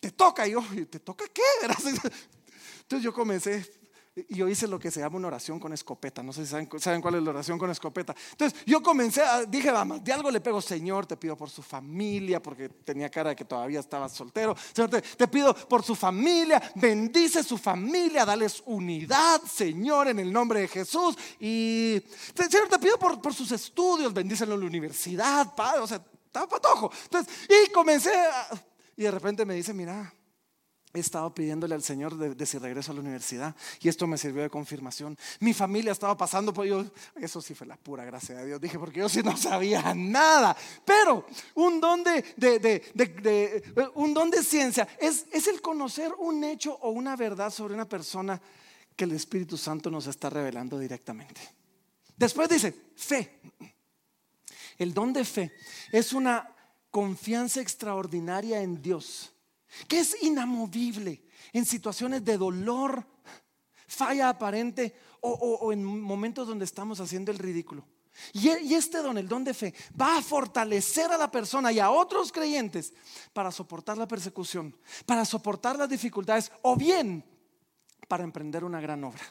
[0.00, 1.42] te toca, y yo, ¿te toca qué?
[1.62, 3.81] Entonces yo comencé,
[4.14, 6.22] y yo hice lo que se llama una oración con escopeta.
[6.22, 8.14] No sé si saben, cuál es la oración con escopeta.
[8.32, 12.42] Entonces yo comencé, dije, vamos, de algo le pego, Señor, te pido por su familia,
[12.42, 14.54] porque tenía cara de que todavía estaba soltero.
[14.74, 20.60] Señor, te, pido por su familia, bendice su familia, dales unidad, Señor, en el nombre
[20.60, 21.16] de Jesús.
[21.40, 22.02] Y,
[22.34, 25.80] Señor, te pido por, por sus estudios, bendícelo en la universidad, Padre.
[25.80, 26.90] O sea, estaba patojo.
[27.04, 28.12] Entonces, y comencé
[28.96, 30.12] y de repente me dice, mira,
[30.94, 34.42] he estado pidiéndole al Señor de, si regreso a la universidad y esto me sirvió
[34.42, 35.16] de confirmación.
[35.40, 36.84] Mi familia estaba pasando por yo,
[37.16, 38.60] eso sí fue la pura gracia de Dios.
[38.60, 40.56] Dije, porque yo sí no sabía nada.
[40.84, 46.74] Pero un don de, de, un don de ciencia es, es el conocer un hecho
[46.82, 48.40] o una verdad sobre una persona
[48.94, 51.40] que el Espíritu Santo nos está revelando directamente.
[52.16, 53.40] Después dice, fe.
[54.78, 55.52] El don de fe
[55.90, 56.48] es una
[56.90, 59.31] confianza extraordinaria en Dios,
[59.88, 63.06] que es inamovible en situaciones de dolor,
[63.86, 67.86] falla aparente o, en momentos donde estamos haciendo el ridículo.
[68.32, 71.78] Y, y este don, el don de fe, va a fortalecer a la persona y
[71.78, 72.92] a otros creyentes
[73.32, 77.24] para soportar la persecución, para soportar las dificultades o bien
[78.08, 79.22] para emprender una gran obra.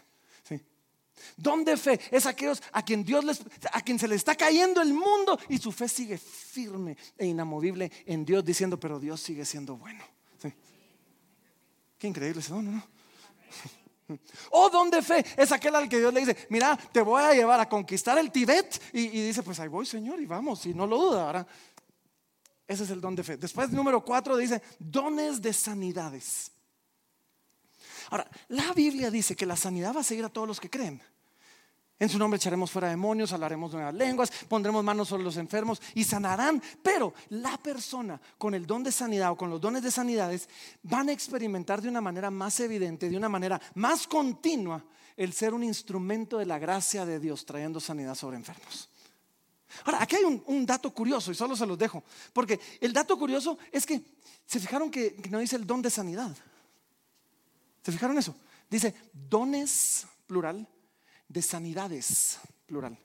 [1.38, 4.82] Don de fe es aquellos a quien Dios les, a quien se le está cayendo
[4.82, 9.46] el mundo y su fe sigue firme e inamovible en Dios diciendo, pero Dios sigue
[9.46, 10.04] siendo bueno.
[12.02, 12.84] Qué increíble ese don, ¿no?
[14.50, 17.32] O don de fe es aquel al que Dios le dice, mira, te voy a
[17.36, 18.82] llevar a conquistar el Tibet.
[18.92, 21.28] Y, dice, pues ahí voy, Señor, y vamos, y no lo duda.
[21.28, 21.48] Ahora,
[22.68, 23.38] ese es el don de fe.
[23.38, 26.52] Después, número cuatro, dice, dones de sanidades.
[28.10, 31.00] Ahora, la Biblia dice que la sanidad va a seguir a todos los que creen.
[32.02, 36.04] En su nombre echaremos fuera demonios, hablaremos nuevas lenguas, pondremos manos sobre los enfermos y
[36.04, 36.60] sanarán.
[36.82, 40.50] Pero la persona con el don de sanidad o con los dones de sanidades
[40.82, 44.84] van a experimentar de una manera más evidente, de una manera más continua,
[45.16, 48.90] el ser un instrumento de la gracia de Dios trayendo sanidad sobre enfermos.
[49.86, 53.60] Ahora, aquí hay un, dato curioso y solo se los dejo, porque el dato curioso
[53.72, 54.02] es que
[54.48, 56.36] se fijaron que no dice el don de sanidad.
[57.84, 58.34] ¿Se fijaron eso?
[58.68, 60.68] Dice dones, plural,
[61.32, 62.98] de sanidades, plural.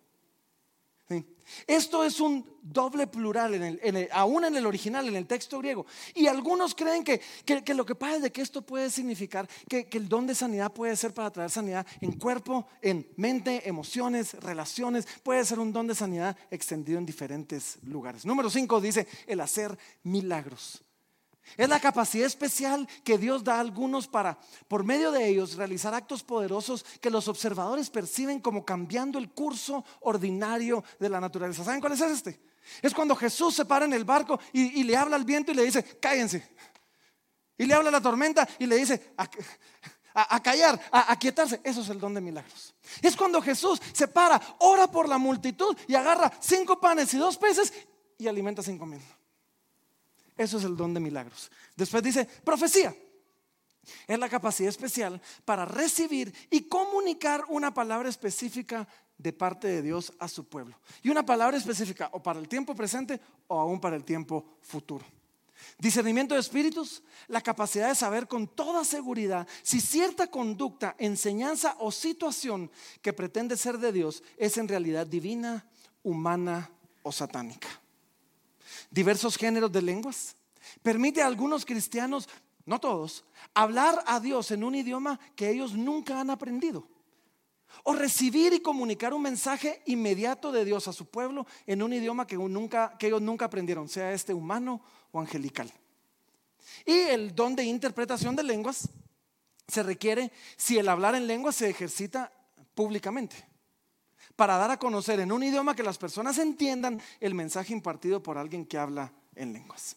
[1.68, 5.86] Esto es un doble plural, en aún en el original, en el texto griego.
[6.12, 7.20] Y algunos creen que,
[7.72, 10.72] lo que pasa es de que esto puede significar que, que, el don de sanidad
[10.72, 15.06] puede ser para traer sanidad en cuerpo, en mente, emociones, relaciones.
[15.22, 18.26] Puede ser un don de sanidad extendido en diferentes lugares.
[18.26, 20.82] Número 5 dice el hacer milagros.
[21.56, 25.94] Es la capacidad especial que Dios da a algunos para, por medio de ellos, realizar
[25.94, 31.64] actos poderosos que los observadores perciben como cambiando el curso ordinario de la naturaleza.
[31.64, 32.40] ¿Saben cuál es este?
[32.82, 35.64] Es cuando Jesús se para en el barco y, le habla al viento y le
[35.64, 36.46] dice, cállense.
[37.56, 41.60] Y le habla a la tormenta y le dice, a, callar, a, a, quietarse.
[41.64, 42.74] Eso es el don de milagros.
[43.00, 47.38] Es cuando Jesús se para, ora por la multitud y agarra cinco panes y dos
[47.38, 47.72] peces
[48.18, 49.00] y alimenta cinco mil.
[50.36, 51.50] Eso es el don de milagros.
[51.74, 52.94] Después dice profecía.
[54.06, 60.12] Es la capacidad especial para recibir y comunicar una palabra específica de parte de Dios
[60.18, 60.78] a su pueblo.
[61.02, 65.04] Y una palabra específica o para el tiempo presente o aún para el tiempo futuro.
[65.78, 71.90] Discernimiento de espíritus, la capacidad de saber con toda seguridad si cierta conducta, enseñanza o
[71.90, 72.70] situación
[73.00, 75.66] que pretende ser de Dios es en realidad divina,
[76.02, 76.70] humana
[77.02, 77.68] o satánica.
[78.90, 80.36] Diversos géneros de lenguas.
[80.82, 82.28] Permite a algunos cristianos,
[82.64, 86.88] no todos, hablar a Dios en un idioma que ellos nunca han aprendido.
[87.84, 92.26] O recibir y comunicar un mensaje inmediato de Dios a su pueblo en un idioma
[92.26, 94.80] que, nunca, que ellos nunca aprendieron, sea este humano
[95.12, 95.72] o angelical.
[96.84, 98.88] Y el don de interpretación de lenguas
[99.68, 102.32] se requiere si el hablar en lenguas se ejercita
[102.74, 103.55] públicamente
[104.36, 108.38] para dar a conocer en un idioma que las personas entiendan el mensaje impartido por
[108.38, 109.96] alguien que habla en lenguas.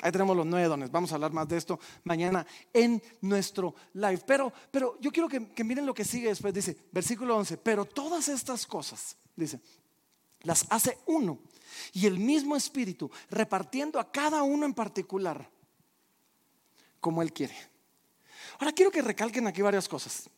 [0.00, 0.90] Ahí tenemos los nueve dones.
[0.90, 4.22] Vamos a hablar más de esto mañana en nuestro live.
[4.26, 6.52] Pero, pero yo quiero que, que miren lo que sigue después.
[6.52, 9.60] Dice, versículo 11, pero todas estas cosas, dice,
[10.42, 11.38] las hace uno
[11.92, 15.48] y el mismo espíritu, repartiendo a cada uno en particular
[17.00, 17.54] como él quiere.
[18.58, 20.28] Ahora quiero que recalquen aquí varias cosas.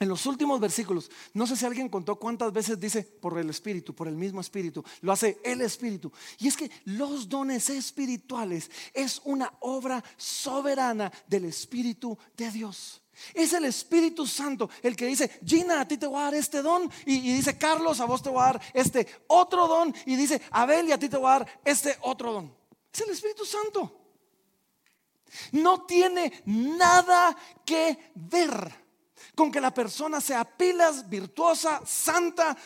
[0.00, 3.94] En los últimos versículos, no sé si alguien contó cuántas veces dice por el Espíritu,
[3.94, 6.12] por el mismo Espíritu, lo hace el Espíritu.
[6.38, 13.02] Y es que los dones espirituales es una obra soberana del Espíritu de Dios.
[13.34, 16.62] Es el Espíritu Santo el que dice, Gina, a ti te voy a dar este
[16.62, 16.88] don.
[17.04, 19.92] Y, dice, Carlos, a vos te voy a dar este otro don.
[20.06, 22.54] Y dice, Abel, y a ti te voy a dar este otro don.
[22.92, 24.00] Es el Espíritu Santo.
[25.50, 28.87] No tiene nada que ver
[29.34, 32.56] con que la persona sea pilas, virtuosa, santa,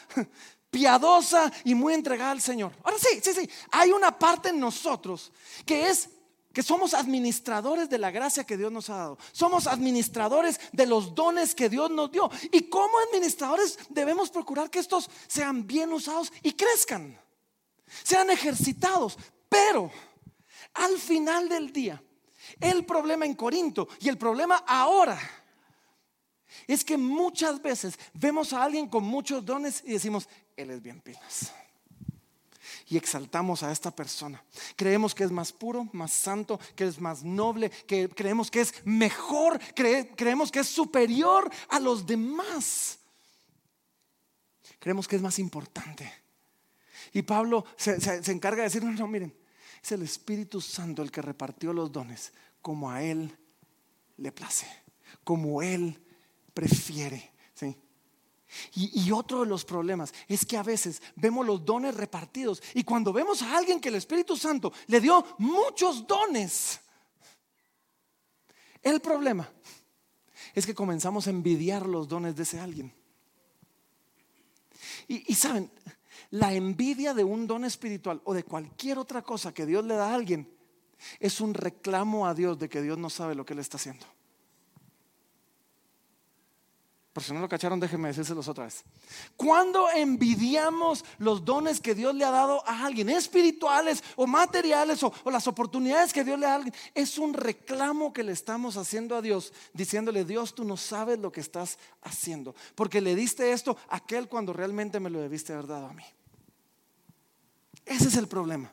[0.70, 2.72] piadosa y muy entregada al Señor.
[2.82, 5.30] Ahora sí, sí, sí, hay una parte en nosotros
[5.66, 6.08] que es
[6.52, 9.18] que somos administradores de la gracia que Dios nos ha dado.
[9.32, 12.30] Somos administradores de los dones que Dios nos dio.
[12.52, 17.18] Y como administradores debemos procurar que estos sean bien usados y crezcan.
[18.02, 19.16] Sean ejercitados.
[19.48, 19.90] Pero
[20.74, 22.02] al final del día,
[22.60, 25.18] el problema en Corinto y el problema ahora
[26.66, 31.00] es que muchas veces vemos a alguien con muchos dones y decimos, Él es bien
[31.00, 31.52] pilas.
[32.88, 34.42] Y exaltamos a esta persona.
[34.76, 38.74] Creemos que es más puro, más santo, que es más noble, que creemos que es
[38.84, 42.98] mejor, creemos que es superior a los demás.
[44.78, 46.12] Creemos que es más importante.
[47.12, 47.94] Y Pablo se,
[48.32, 49.34] encarga de decir, no, no, miren,
[49.82, 53.36] es el Espíritu Santo el que repartió los dones como a Él
[54.16, 54.66] le place,
[55.24, 56.00] como Él
[56.54, 57.32] prefiere.
[57.54, 57.76] ¿sí?
[58.74, 63.12] Y, otro de los problemas es que a veces vemos los dones repartidos y cuando
[63.12, 66.80] vemos a alguien que el Espíritu Santo le dio muchos dones,
[68.82, 69.50] el problema
[70.54, 72.92] es que comenzamos a envidiar los dones de ese alguien.
[75.08, 75.70] Y, y saben,
[76.30, 80.10] la envidia de un don espiritual o de cualquier otra cosa que Dios le da
[80.10, 80.52] a alguien
[81.20, 84.06] es un reclamo a Dios de que Dios no sabe lo que Él está haciendo.
[87.12, 88.84] Por si no lo cacharon, déjenme decírselos otra vez.
[89.36, 95.12] Cuando envidiamos los dones que Dios le ha dado a alguien, espirituales o materiales o,
[95.26, 99.14] las oportunidades que Dios le da a alguien, es un reclamo que le estamos haciendo
[99.14, 103.76] a Dios, diciéndole, Dios, tú no sabes lo que estás haciendo, porque le diste esto
[103.90, 106.04] a aquel cuando realmente me lo debiste haber dado a mí.
[107.84, 108.72] Ese es el problema.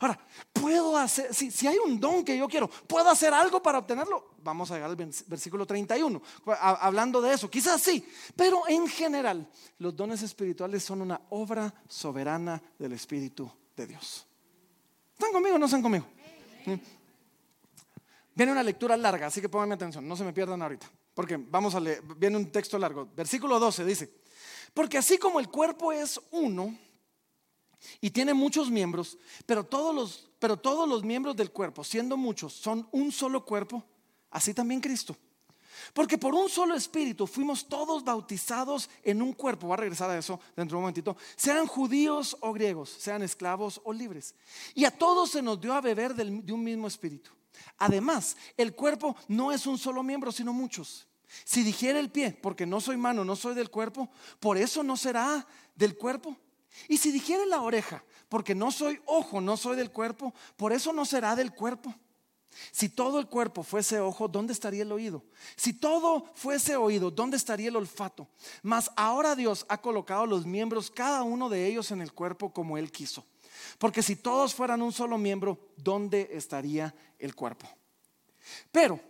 [0.00, 0.18] Ahora,
[0.52, 4.30] puedo hacer, si, hay un don que yo quiero, ¿puedo hacer algo para obtenerlo?
[4.42, 6.20] Vamos a llegar al versículo 31,
[6.60, 12.62] hablando de eso, quizás sí, pero en general los dones espirituales son una obra soberana
[12.78, 14.26] del Espíritu de Dios.
[15.12, 16.06] ¿Están conmigo o no están conmigo?
[18.34, 21.74] Viene una lectura larga, así que pónganme atención, no se me pierdan ahorita, porque vamos
[21.74, 23.08] a leer, viene un texto largo.
[23.14, 24.12] Versículo 12 dice,
[24.74, 26.76] porque así como el cuerpo es uno,
[28.00, 32.52] y tiene muchos miembros, pero todos los, pero todos los miembros del cuerpo, siendo muchos,
[32.52, 33.84] son un solo cuerpo,
[34.30, 35.16] así también Cristo.
[35.94, 39.66] Porque por un solo espíritu fuimos todos bautizados en un cuerpo.
[39.66, 41.16] Voy a regresar a eso dentro de un momentito.
[41.36, 44.34] Sean judíos o griegos, sean esclavos o libres.
[44.74, 47.30] Y a todos se nos dio a beber de un mismo espíritu.
[47.78, 51.06] Además, el cuerpo no es un solo miembro, sino muchos.
[51.44, 54.96] Si dijera el pie, porque no soy mano, no soy del cuerpo, por eso no
[54.96, 56.36] será del cuerpo.
[56.88, 60.92] Y si dijere la oreja, porque no soy ojo, no soy del cuerpo, por eso
[60.92, 61.94] no será del cuerpo.
[62.70, 65.24] Si todo el cuerpo fuese ojo, ¿dónde estaría el oído?
[65.56, 68.28] Si todo fuese oído, ¿dónde estaría el olfato?
[68.62, 72.76] Mas ahora Dios ha colocado los miembros, cada uno de ellos en el cuerpo como
[72.76, 73.24] Él quiso.
[73.78, 77.66] Porque si todos fueran un solo miembro, ¿dónde estaría el cuerpo?
[78.70, 79.00] Pero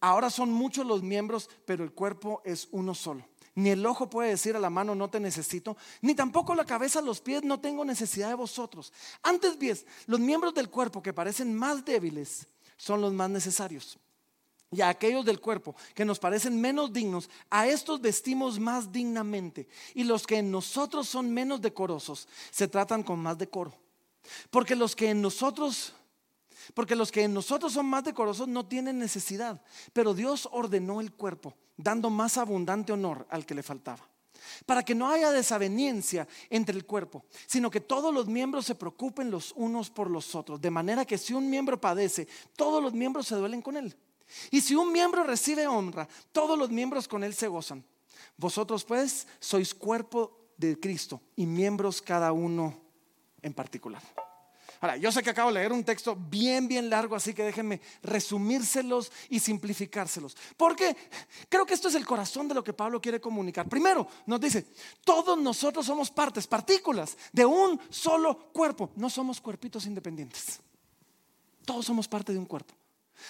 [0.00, 3.24] ahora son muchos los miembros, pero el cuerpo es uno solo.
[3.58, 7.02] Ni el ojo puede decir a la mano no te necesito, ni tampoco la cabeza
[7.02, 8.92] los pies no tengo necesidad de vosotros.
[9.20, 13.98] Antes bien, los miembros del cuerpo que parecen más débiles son los más necesarios.
[14.70, 19.66] Y a aquellos del cuerpo que nos parecen menos dignos, a estos vestimos más dignamente.
[19.92, 23.74] Y los que en nosotros son menos decorosos, se tratan con más decoro.
[24.50, 25.94] Porque los que en nosotros
[26.74, 29.60] porque los que en nosotros son más decorosos no tienen necesidad,
[29.92, 34.08] pero Dios ordenó el cuerpo, dando más abundante honor al que le faltaba.
[34.66, 39.30] Para que no haya desaveniencia entre el cuerpo, sino que todos los miembros se preocupen
[39.30, 43.26] los unos por los otros, de manera que si un miembro padece, todos los miembros
[43.26, 43.96] se duelen con él.
[44.50, 47.84] Y si un miembro recibe honra, todos los miembros con él se gozan.
[48.36, 52.78] Vosotros pues sois cuerpo de Cristo y miembros cada uno
[53.42, 54.02] en particular.
[54.80, 57.80] Ahora, yo sé que acabo de leer un texto bien, bien largo, así que déjenme
[58.02, 60.36] resumírselos y simplificárselos.
[60.56, 60.96] Porque
[61.48, 63.68] creo que esto es el corazón de lo que Pablo quiere comunicar.
[63.68, 64.66] Primero, nos dice,
[65.04, 68.90] todos nosotros somos partes, partículas de un solo cuerpo.
[68.96, 70.60] No somos cuerpitos independientes.
[71.64, 72.77] Todos somos parte de un cuerpo.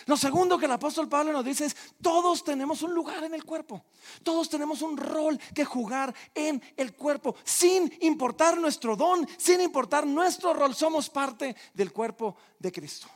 [0.06, 3.44] Lo segundo que el apóstol Pablo nos dice es, todos tenemos un lugar en el
[3.44, 3.84] cuerpo,
[4.22, 10.06] todos tenemos un rol que jugar en el cuerpo, sin importar nuestro don, sin importar
[10.06, 13.08] nuestro rol, somos parte del cuerpo de Cristo.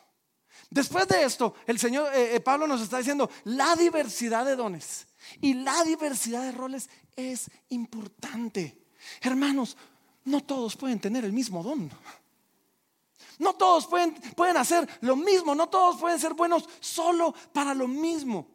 [0.70, 5.06] Después de esto, el Señor eh, eh, Pablo nos está diciendo, la diversidad de dones
[5.40, 8.78] y la diversidad de roles es importante.
[9.20, 9.76] Hermanos,
[10.24, 11.90] no todos pueden tener el mismo don.
[13.42, 17.88] No todos pueden, pueden hacer lo mismo, no todos pueden ser buenos solo para lo
[17.88, 18.46] mismo.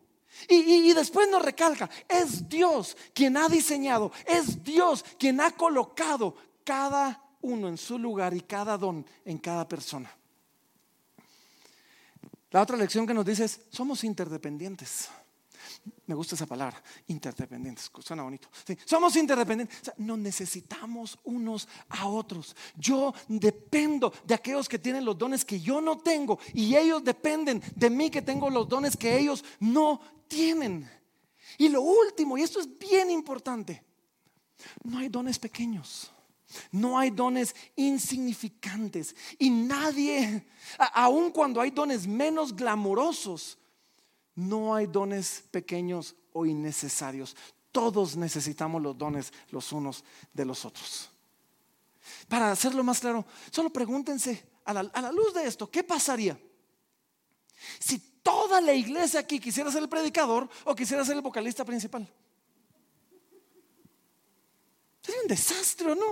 [0.47, 0.56] Y,
[0.89, 7.21] y, después nos recalca, es Dios quien ha diseñado, es Dios quien ha colocado cada
[7.41, 10.10] uno en su lugar y cada don en cada persona.
[12.52, 15.10] La otra lección que nos dice es, somos interdependientes.
[16.07, 18.47] Me gusta esa palabra, interdependientes, suena bonito.
[18.85, 22.55] somos interdependientes, nos necesitamos unos a otros.
[22.77, 27.61] Yo dependo de aquellos que tienen los dones que yo no tengo y ellos dependen
[27.75, 30.89] de mí que tengo los dones que ellos no tienen.
[31.57, 33.83] Y lo último, y esto es bien importante,
[34.83, 36.09] no hay dones pequeños.
[36.71, 40.47] No hay dones insignificantes y nadie,
[40.93, 43.57] aun cuando hay dones menos glamorosos,
[44.38, 47.36] no hay dones pequeños o innecesarios.
[47.71, 51.10] Todos necesitamos los dones los unos de los otros.
[52.30, 56.39] Para hacerlo más claro, solo pregúntense a la, luz de esto, ¿qué pasaría
[57.80, 62.08] si toda la iglesia aquí quisiera ser el predicador o quisiera ser el vocalista principal?
[65.02, 66.12] Sería un desastre, ¿no?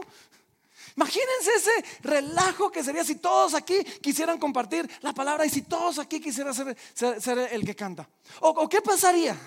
[0.95, 5.99] Imagínense ese relajo que sería si todos aquí quisieran compartir la palabra y si todos
[5.99, 8.07] aquí quisieran ser, el que canta.
[8.39, 9.37] O, qué pasaría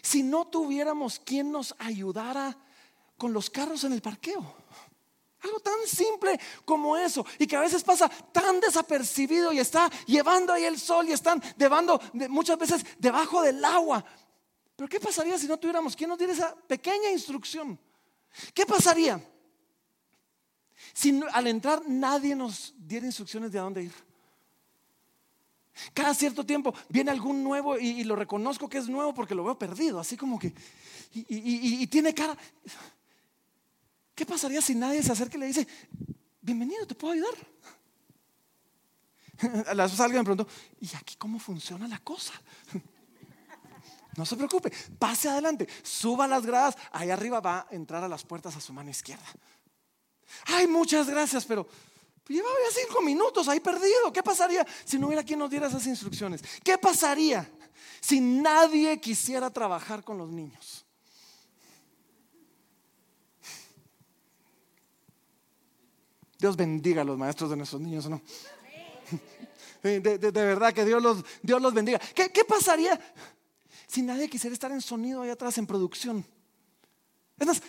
[0.00, 2.56] si no tuviéramos quien nos ayudara
[3.18, 4.54] con los carros en el parqueo?
[5.40, 10.52] Algo tan simple como eso y que a veces pasa tan desapercibido y está llevando
[10.52, 14.04] ahí el sol y están llevando muchas veces debajo del agua.
[14.76, 17.76] Pero ¿qué pasaría si no tuviéramos quien nos diera esa pequeña instrucción?
[18.54, 19.20] ¿Qué pasaría
[20.92, 23.92] si al entrar nadie nos diera instrucciones de a dónde ir.
[25.94, 29.58] Cada cierto tiempo viene algún nuevo y, lo reconozco que es nuevo porque lo veo
[29.58, 30.52] perdido, así como que,
[31.14, 32.36] y, tiene cara.
[34.14, 35.66] ¿Qué pasaría si nadie se acerca y le dice,
[36.40, 37.34] bienvenido, te puedo ayudar?
[39.74, 40.46] La alguien me preguntó,
[40.80, 42.32] ¿y aquí cómo funciona la cosa?
[44.14, 48.24] No se preocupe, pase adelante, suba las gradas, ahí arriba va a entrar a las
[48.24, 49.24] puertas a su mano izquierda.
[50.46, 51.66] Ay, muchas gracias, pero
[52.28, 54.12] llevaba ya cinco minutos ahí perdido.
[54.12, 56.42] ¿Qué pasaría si no hubiera quien nos diera esas instrucciones?
[56.64, 57.48] ¿Qué pasaría
[58.00, 60.84] si nadie quisiera trabajar con los niños?
[66.38, 68.20] Dios bendiga a los maestros de nuestros niños, ¿no?
[69.82, 72.00] De, verdad que Dios los, Dios los bendiga.
[72.14, 73.00] ¿Qué, ¿Qué pasaría
[73.86, 76.24] si nadie quisiera estar en sonido ahí atrás en producción?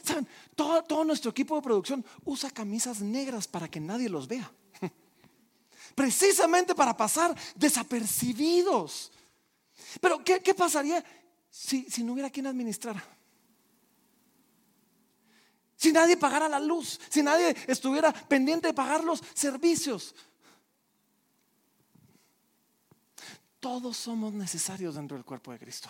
[0.04, 0.28] ¿Saben?
[0.56, 4.52] Todo, todo nuestro equipo de producción usa camisas negras para que nadie los vea.
[5.96, 9.12] Precisamente para pasar desapercibidos.
[10.02, 11.04] Pero ¿qué, pasaría
[11.50, 13.04] si, si no hubiera quien administrara?
[15.76, 20.16] Si nadie pagara la luz, si nadie estuviera pendiente de pagar los servicios.
[23.60, 25.90] Todos somos necesarios dentro del cuerpo de Cristo.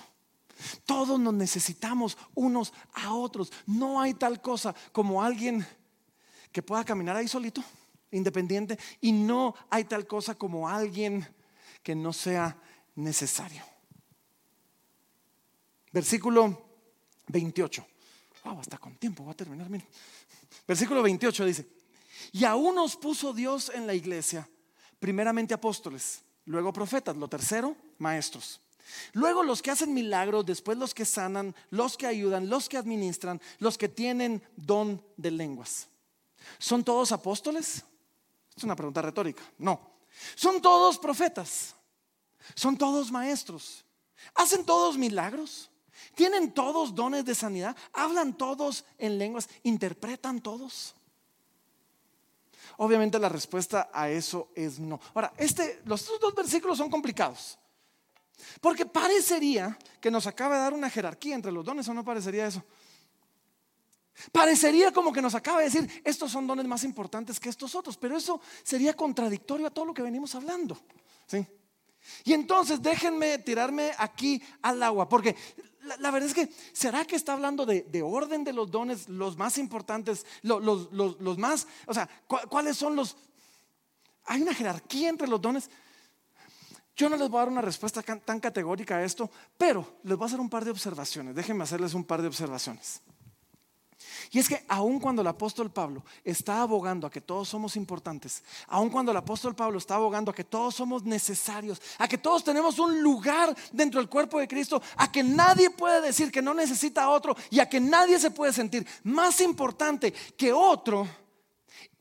[0.85, 3.51] Todos nos necesitamos unos a otros.
[3.65, 5.65] No hay tal cosa como alguien
[6.51, 7.63] que pueda caminar ahí solito,
[8.11, 11.27] independiente, y no hay tal cosa como alguien
[11.81, 12.57] que no sea
[12.95, 13.63] necesario.
[15.91, 16.65] Versículo
[17.27, 17.85] 28.
[18.43, 19.67] Wow, hasta con tiempo, voy a terminar.
[20.67, 21.67] Versículo 28 dice,
[22.31, 24.47] y aún nos puso Dios en la iglesia,
[24.99, 28.59] primeramente apóstoles, luego profetas, lo tercero, maestros.
[29.13, 33.41] Luego los que hacen milagros, después los que sanan, los que ayudan, los que administran,
[33.59, 35.87] los que tienen don de lenguas.
[36.59, 37.83] ¿Son todos apóstoles?
[38.55, 39.43] Es una pregunta retórica.
[39.57, 39.93] No.
[40.35, 41.75] ¿Son todos profetas?
[42.55, 43.85] ¿Son todos maestros?
[44.35, 45.69] ¿Hacen todos milagros?
[46.15, 47.75] ¿Tienen todos dones de sanidad?
[47.93, 49.49] ¿Hablan todos en lenguas?
[49.63, 50.95] ¿Interpretan todos?
[52.77, 54.99] Obviamente la respuesta a eso es no.
[55.13, 57.57] Ahora, este, los dos versículos son complicados.
[58.61, 62.47] Porque parecería que nos acaba de dar una jerarquía entre los dones o no parecería
[62.47, 62.63] eso.
[64.31, 67.97] Parecería como que nos acaba de decir, estos son dones más importantes que estos otros,
[67.97, 70.77] pero eso sería contradictorio a todo lo que venimos hablando.
[71.25, 71.45] ¿sí?
[72.23, 75.35] Y entonces déjenme tirarme aquí al agua, porque
[75.99, 79.57] la, verdad es que, ¿será que está hablando de, orden de los dones, los más
[79.57, 83.17] importantes, los, más, o sea, cuáles son los...
[84.25, 85.69] Hay una jerarquía entre los dones.
[86.95, 90.25] Yo no les voy a dar una respuesta tan categórica a esto, pero les voy
[90.25, 91.35] a hacer un par de observaciones.
[91.35, 93.01] Déjenme hacerles un par de observaciones.
[94.31, 98.43] Y es que aun cuando el apóstol Pablo está abogando a que todos somos importantes,
[98.67, 102.43] aun cuando el apóstol Pablo está abogando a que todos somos necesarios, a que todos
[102.43, 106.53] tenemos un lugar dentro del cuerpo de Cristo, a que nadie puede decir que no
[106.53, 111.07] necesita a otro y a que nadie se puede sentir más importante que otro,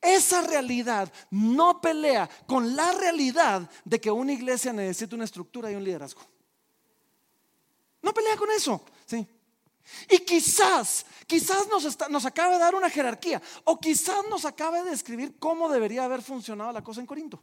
[0.03, 5.76] esa realidad no pelea con la realidad de que una iglesia necesita una estructura y
[5.76, 6.22] un liderazgo.
[8.03, 9.26] No pelea con eso, ¿sí?
[10.11, 15.38] Y quizás, quizás nos, acabe de dar una jerarquía o quizás nos acabe de describir
[15.38, 17.42] cómo debería haber funcionado la cosa en Corinto.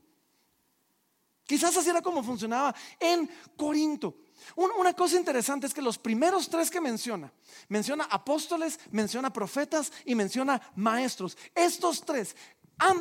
[1.45, 4.16] Quizás así era como funcionaba en Corinto.
[4.56, 7.32] Una cosa interesante es que los primeros tres que menciona,
[7.68, 11.38] menciona apóstoles, menciona profetas y menciona maestros.
[11.56, 12.36] Estos tres,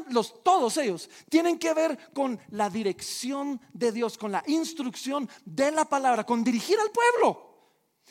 [0.08, 5.70] los, todos ellos, tienen que ver con la dirección de Dios, con la instrucción de
[5.70, 7.48] la palabra, con dirigir al pueblo.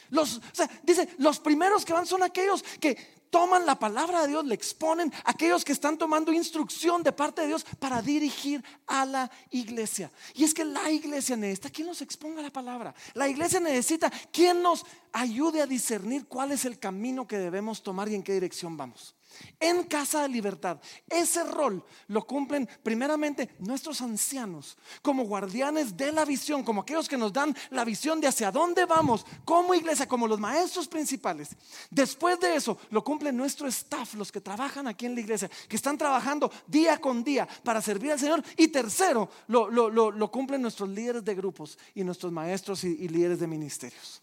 [0.09, 0.39] Los,
[0.83, 5.11] dice, los primeros que van son aquellos que toman la palabra de Dios, le exponen,
[5.23, 10.11] aquellos que están tomando instrucción de parte de Dios para dirigir a la iglesia.
[10.33, 12.93] Y es que la iglesia necesita quien nos exponga la palabra.
[13.13, 18.09] La iglesia necesita quien nos ayude a discernir cuál es el camino que debemos tomar
[18.09, 19.16] y en qué dirección vamos
[19.59, 20.79] en Casa de Libertad.
[21.09, 27.17] Ese rol lo cumplen primeramente nuestros ancianos, como guardianes de la visión, como aquellos que
[27.17, 31.49] nos dan la visión de hacia dónde vamos, como iglesia, como los maestros principales.
[31.89, 35.75] Después de eso, lo cumple nuestro staff, los que trabajan aquí en la iglesia, que
[35.75, 38.43] están trabajando día con día para servir al Señor.
[38.55, 43.47] Y tercero, lo, cumplen nuestros líderes de grupos y nuestros maestros y, y líderes de
[43.47, 44.21] ministerios.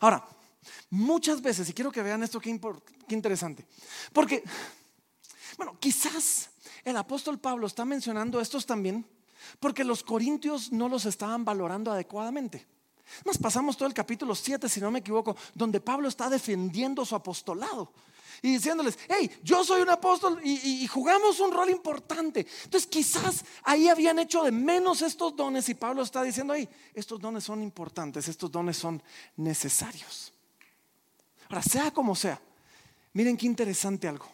[0.00, 0.24] Ahora,
[0.90, 2.50] Muchas veces, y quiero que vean esto, qué,
[3.08, 3.66] interesante.
[4.12, 4.42] Porque,
[5.56, 6.50] bueno, quizás
[6.84, 9.06] el apóstol Pablo está mencionando estos también
[9.60, 12.66] porque los corintios no los estaban valorando adecuadamente.
[13.24, 17.14] Nos pasamos todo el capítulo 7, si no me equivoco, donde Pablo está defendiendo su
[17.14, 17.92] apostolado
[18.42, 22.46] y diciéndoles, hey, yo soy un apóstol y, y, jugamos un rol importante.
[22.64, 27.20] Entonces quizás ahí habían hecho de menos estos dones y Pablo está diciendo, hey, estos
[27.20, 29.02] dones son importantes, estos dones son
[29.36, 30.32] necesarios.
[31.48, 32.40] Ahora, sea como sea,
[33.12, 34.26] miren qué interesante algo.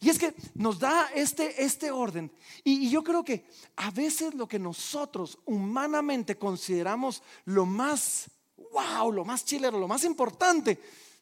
[0.00, 2.30] Y es que nos da este, este orden.
[2.62, 8.30] Y, yo creo que a veces lo que nosotros humanamente consideramos lo más,
[8.72, 10.80] wow, lo más chilero, lo más importante,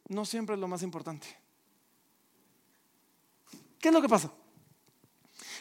[0.09, 1.27] no siempre es lo más importante.
[3.79, 4.33] ¿Qué es lo que pasa?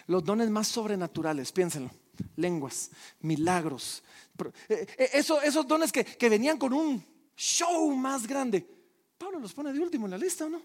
[0.07, 1.89] Los dones más sobrenaturales, piénsenlo,
[2.35, 2.91] lenguas,
[3.21, 4.03] milagros,
[4.69, 7.03] eh, eh, esos dones que, que venían con un
[7.35, 8.80] show más grande
[9.21, 10.59] Pablo los pone de último en la lista, ¿o no?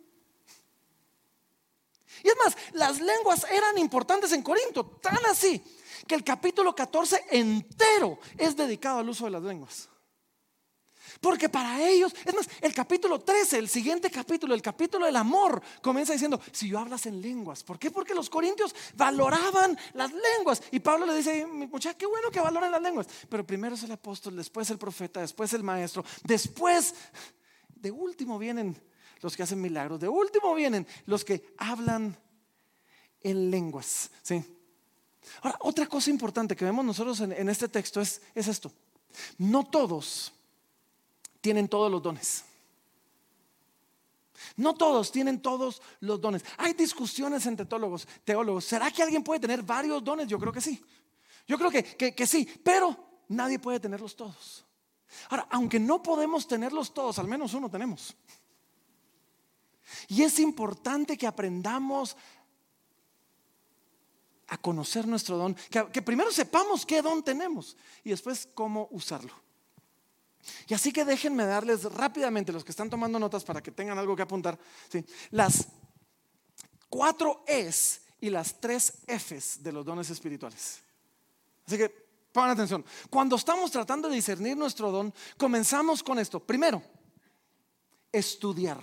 [2.24, 5.62] Y es más, las lenguas eran importantes en Corinto, tan así
[6.07, 9.90] que el capítulo 14 entero es dedicado al uso de las lenguas.
[11.20, 15.62] Porque para ellos, es más, el capítulo 13, el siguiente capítulo, el capítulo del amor,
[15.82, 17.90] comienza diciendo, si yo hablas en lenguas, ¿por qué?
[17.90, 20.62] Porque los corintios valoraban las lenguas.
[20.70, 23.07] Y Pablo le dice, muchacha, qué bueno que valoren las lenguas.
[23.28, 26.94] Pero primero es el apóstol, después el profeta, después el maestro, después
[27.87, 28.76] de último vienen
[29.20, 30.01] los que hacen milagros.
[30.01, 32.16] De último vienen los que hablan
[33.22, 34.11] en lenguas.
[34.22, 34.45] ¿sí?
[35.43, 38.72] Ahora, otra cosa importante que vemos nosotros en, este texto es, es esto.
[39.39, 40.32] No todos
[41.41, 42.45] tienen todos los dones.
[44.57, 46.45] No todos tienen todos los dones.
[46.59, 48.64] Hay discusiones entre teólogos, teólogos.
[48.64, 50.26] ¿Será que alguien puede tener varios dones?
[50.26, 50.84] Yo creo que sí.
[51.47, 52.97] Yo creo que sí, pero
[53.28, 54.66] nadie puede tenerlos todos.
[55.31, 58.17] Ahora, aunque no podemos tenerlos todos, al menos uno tenemos.
[60.09, 62.17] Y es importante que aprendamos
[64.49, 69.33] a conocer nuestro don, que, primero sepamos qué don tenemos y después cómo usarlo.
[70.69, 74.14] Y así que déjenme darles rápidamente, los que están tomando notas para que tengan algo
[74.14, 74.59] que apuntar,
[75.31, 75.67] las
[76.89, 80.81] cuatro Es y las tres Fs de los dones espirituales.
[81.67, 82.05] Así que
[82.37, 82.84] pongan atención.
[83.09, 86.39] Cuando estamos tratando de discernir nuestro don, comenzamos con esto.
[86.39, 86.82] Primero,
[88.12, 88.78] estudiar.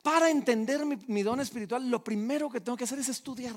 [0.00, 3.56] Para entender mi, don espiritual, lo primero que tengo que hacer es estudiar.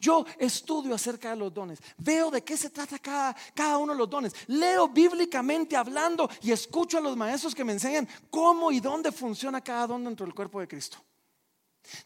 [0.00, 3.98] Yo estudio acerca de los dones, veo de qué se trata cada, cada, uno de
[3.98, 8.80] los dones, leo bíblicamente hablando y escucho a los maestros que me enseñan cómo y
[8.80, 10.96] dónde funciona cada don dentro del cuerpo de Cristo.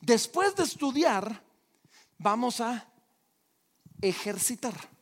[0.01, 1.45] Después de estudiar,
[2.19, 2.89] vamos a
[4.01, 4.96] ejercitar.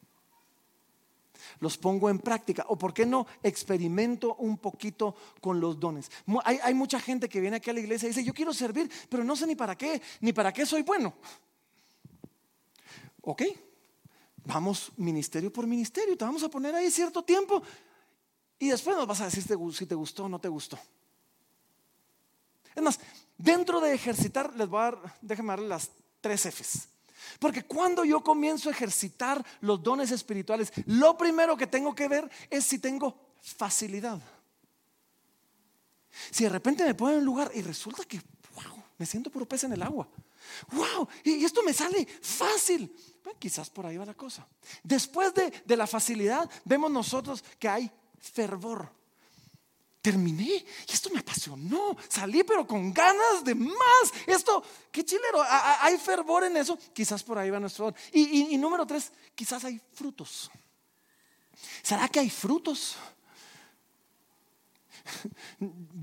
[1.60, 2.64] Los pongo en práctica.
[2.68, 6.10] O por qué no experimento un poquito con los dones.
[6.44, 9.24] Hay, mucha gente que viene aquí a la iglesia y dice, yo quiero servir, pero
[9.24, 11.14] no sé ni para qué, ni para qué soy bueno.
[13.22, 13.42] Ok,
[14.44, 17.62] vamos ministerio por ministerio, te vamos a poner ahí cierto tiempo
[18.58, 20.78] y después nos vas a decir si te gustó o no te gustó.
[22.74, 23.00] Es más,
[23.38, 25.90] dentro de ejercitar, les voy a dar, déjenme darle las
[26.20, 26.93] tres Fs.
[27.38, 32.30] Porque cuando yo comienzo a ejercitar los dones espirituales, lo primero que tengo que ver
[32.50, 34.20] es si tengo facilidad.
[36.30, 38.20] Si de repente me pongo en un lugar y resulta que,
[38.54, 40.08] wow, me siento puro pez en el agua.
[40.72, 42.94] Wow, y esto me sale fácil.
[43.38, 44.46] quizás por ahí va la cosa.
[44.82, 48.90] Después de, de la facilidad, vemos nosotros que hay fervor.
[50.04, 51.96] Terminé y esto me apasionó.
[52.10, 54.12] Salí pero con ganas de más.
[54.26, 55.42] Esto, qué chilero.
[55.80, 56.78] Hay fervor en eso.
[56.92, 57.94] Quizás por ahí va nuestro don.
[58.12, 60.50] Y, número tres, quizás hay frutos.
[61.82, 62.96] ¿Será que hay frutos?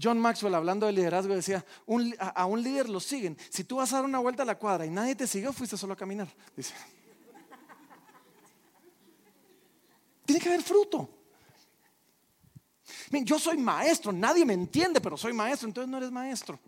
[0.01, 1.63] John Maxwell, hablando de liderazgo, decía,
[2.17, 3.37] a, un líder lo siguen.
[3.51, 5.77] Si tú vas a dar una vuelta a la cuadra y nadie te siguió, fuiste
[5.77, 6.27] solo a caminar.
[6.57, 6.73] Dice.
[10.25, 11.20] Tiene que haber fruto.
[13.23, 16.59] Yo soy maestro, nadie me entiende, pero soy maestro, entonces no eres maestro.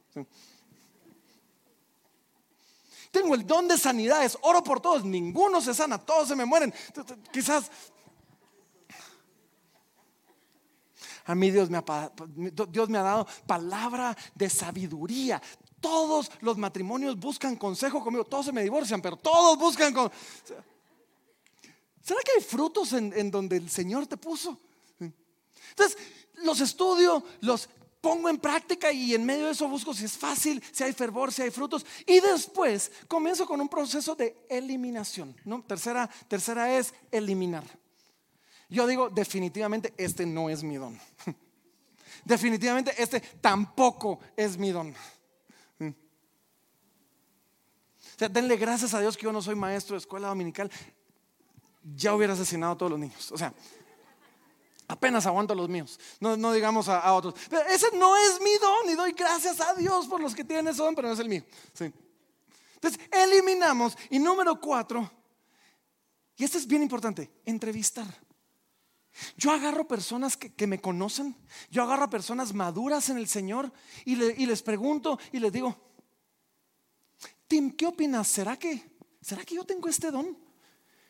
[3.12, 6.74] Tengo el don de sanidades, oro por todos, ninguno se sana, todos se me mueren.
[7.32, 7.70] Quizás
[11.26, 15.42] a mí Dios me, ha, dado palabra de sabiduría.
[15.80, 20.12] Todos los matrimonios buscan consejo conmigo, todos se me divorcian, pero todos buscan con...
[22.02, 24.60] ¿Será que hay frutos en donde el Señor te puso?
[25.76, 25.98] Entonces,
[26.44, 27.70] los estudio, los
[28.04, 31.32] pongo en práctica y en medio de eso busco si es fácil, si hay fervor,
[31.32, 31.86] si hay frutos.
[32.06, 35.36] Y después comienzo con un proceso de eliminación.
[35.46, 35.64] ¿no?
[35.64, 37.64] Tercera, tercera es eliminar.
[38.70, 41.00] Yo digo, definitivamente este no es mi don.
[42.26, 44.94] definitivamente este tampoco es mi don.
[48.16, 50.70] O sea, denle gracias a Dios que yo no soy maestro de escuela dominical.
[51.96, 53.32] Ya hubiera asesinado a todos los niños.
[53.32, 53.54] O sea,
[54.88, 57.36] Apenas aguanto los míos, no, digamos a, otros.
[57.70, 60.84] Ese no es mi don y doy gracias a Dios por los que tienen ese
[60.84, 61.44] don, pero no es el mío.
[62.76, 63.98] Entonces, eliminamos.
[64.10, 65.10] Y número cuatro,
[66.36, 68.08] y esto es bien importante, entrevistar.
[69.38, 71.36] Yo agarro personas que, me conocen,
[71.70, 73.72] yo agarro personas maduras en el Señor
[74.06, 75.78] y, y les pregunto y les digo,
[77.48, 78.28] Tim, ¿qué opinas?
[78.28, 78.84] ¿Será que,
[79.22, 80.43] ¿será que yo tengo este don?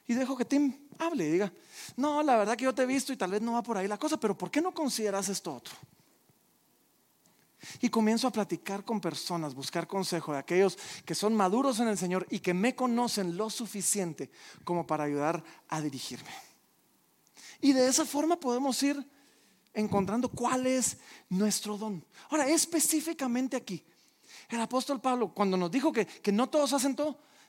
[0.07, 1.53] Y dejo que Tim hable y diga,
[1.95, 3.87] no, la verdad que yo te he visto y tal vez no va por ahí
[3.87, 5.75] la cosa, pero ¿por qué no consideras esto otro?
[7.79, 11.97] Y comienzo a platicar con personas, buscar consejo de aquellos que son maduros en el
[11.97, 14.29] Señor y que me conocen lo suficiente
[14.65, 16.31] como para ayudar a dirigirme.
[17.61, 19.09] Y de esa forma podemos ir
[19.73, 20.97] encontrando cuál es
[21.29, 22.05] nuestro don.
[22.29, 23.83] Ahora, específicamente aquí,
[24.49, 26.95] el apóstol Pablo, cuando nos dijo que, que no todos hacen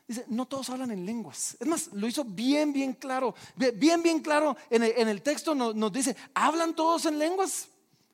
[0.07, 1.57] Dice, no todos hablan en lenguas.
[1.59, 3.35] Es más, lo hizo bien, bien claro.
[3.57, 7.69] Bien, bien claro en el, texto nos, dice, ¿hablan todos en lenguas?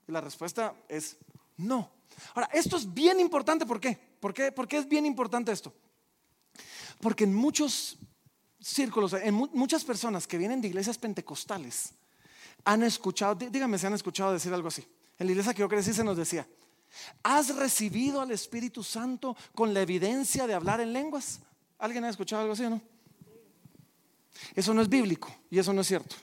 [0.06, 1.16] Y la respuesta es
[1.56, 1.90] no.
[2.34, 3.66] Ahora, esto es bien importante.
[3.66, 3.98] ¿Por qué?
[4.20, 5.74] ¿Por qué, ¿Por qué es bien importante esto?
[7.00, 7.98] Porque en muchos
[8.60, 11.94] círculos, en muchas personas que vienen de iglesias pentecostales,
[12.64, 14.86] han escuchado, díganme si han escuchado decir algo así.
[15.18, 16.46] En la iglesia que yo crecí se nos decía,
[17.22, 21.40] ¿has recibido al Espíritu Santo con la evidencia de hablar en lenguas?
[21.80, 22.80] ¿Alguien ha escuchado algo así o no?
[24.54, 26.16] Eso no es bíblico y eso no es cierto.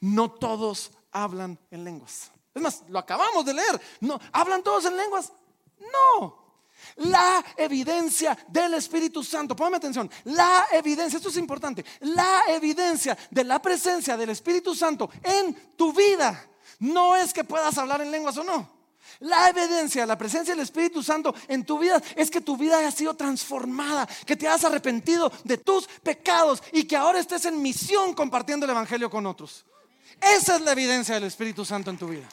[0.00, 2.30] No todos hablan en lenguas.
[2.54, 3.80] Es más, lo acabamos de leer.
[4.00, 5.32] No, ¿hablan todos en lenguas?
[5.92, 6.42] No.
[6.96, 13.44] La evidencia del Espíritu Santo, póngame atención, la evidencia, esto es importante, la evidencia de
[13.44, 16.44] la presencia del Espíritu Santo en tu vida
[16.80, 18.81] no es que puedas hablar en lenguas o no.
[19.22, 22.90] La evidencia, la presencia del Espíritu Santo en tu vida es que tu vida haya
[22.90, 28.14] sido transformada, que te has arrepentido de tus pecados y que ahora estés en misión
[28.14, 29.64] compartiendo el Evangelio con otros.
[30.20, 32.28] Esa es la evidencia del Espíritu Santo en tu vida.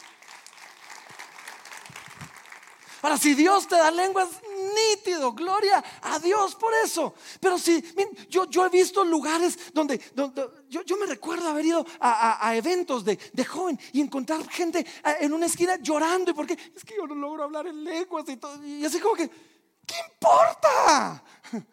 [3.03, 4.29] Ahora, si Dios te da lenguas,
[5.35, 7.13] gloria a Dios por eso.
[7.39, 7.83] Pero si,
[8.29, 9.99] yo, yo he visto lugares donde,
[10.69, 15.45] yo, me recuerdo haber ido a, eventos de, joven y encontrar gente eh, en una
[15.45, 16.31] esquina llorando.
[16.31, 18.63] ¿Y porque Es que yo no logro hablar en lenguas y todo.
[18.65, 19.29] Y así como que,
[19.85, 21.23] ¿qué importa?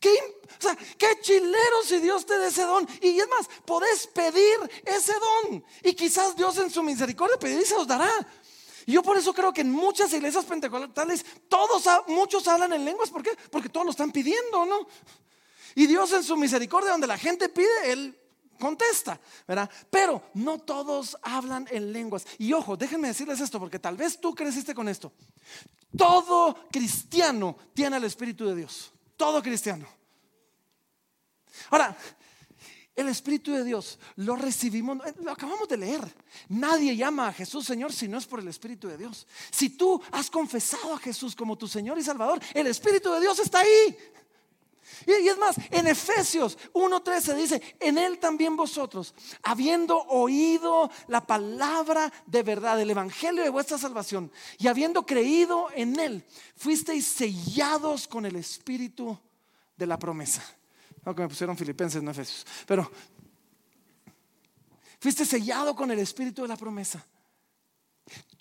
[0.00, 0.10] ¿Qué,
[0.58, 2.88] o sea, qué chilero si Dios te dé ese don.
[3.02, 5.64] Y es más, podés pedir ese don.
[5.82, 8.10] Y quizás Dios en su misericordia pedir y se os dará.
[8.86, 13.10] Y yo por eso creo que en muchas iglesias pentecostales todos, muchos hablan en lenguas.
[13.10, 13.30] ¿Por qué?
[13.50, 14.86] Porque todos lo están pidiendo, ¿no?
[15.74, 18.18] Y Dios en su misericordia, donde la gente pide, Él
[18.58, 19.18] contesta,
[19.48, 19.68] ¿verdad?
[19.90, 22.26] Pero no todos hablan en lenguas.
[22.38, 25.12] Y ojo, déjenme decirles esto, porque tal vez tú creciste con esto.
[25.96, 28.92] Todo cristiano tiene el Espíritu de Dios.
[29.16, 29.86] Todo cristiano.
[31.70, 31.96] Ahora,
[33.00, 36.00] el Espíritu de Dios lo recibimos, eh, lo acabamos de leer.
[36.48, 39.26] Nadie llama a Jesús Señor si no es por el Espíritu de Dios.
[39.50, 43.38] Si tú has confesado a Jesús como tu Señor y Salvador, el Espíritu de Dios
[43.38, 43.96] está ahí.
[45.06, 52.12] Y, es más, en Efesios 1.13 dice, en Él también vosotros, habiendo oído la palabra
[52.26, 56.24] de verdad, el Evangelio de vuestra salvación, y habiendo creído en Él,
[56.56, 59.18] fuisteis sellados con el Espíritu
[59.76, 60.42] de la promesa
[61.04, 62.46] aunque me pusieron filipenses, no efesios.
[62.66, 62.90] Pero
[65.00, 67.04] fuiste sellado con el espíritu de la promesa.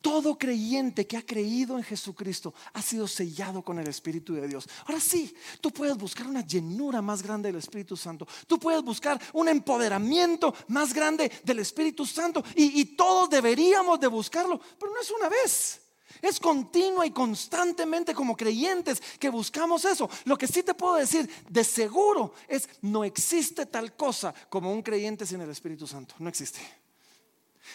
[0.01, 4.67] Todo creyente que ha creído en Jesucristo ha sido sellado con el Espíritu de Dios.
[4.85, 8.25] Ahora sí, tú puedes buscar una llenura más grande del Espíritu Santo.
[8.47, 12.43] Tú puedes buscar un empoderamiento más grande del Espíritu Santo.
[12.55, 15.81] Y, y todos deberíamos de buscarlo, pero no es una vez.
[16.21, 20.09] Es continua y constantemente como creyentes que buscamos eso.
[20.25, 24.81] Lo que sí te puedo decir de seguro es no existe tal cosa como un
[24.81, 26.15] creyente sin el Espíritu Santo.
[26.19, 26.59] No existe.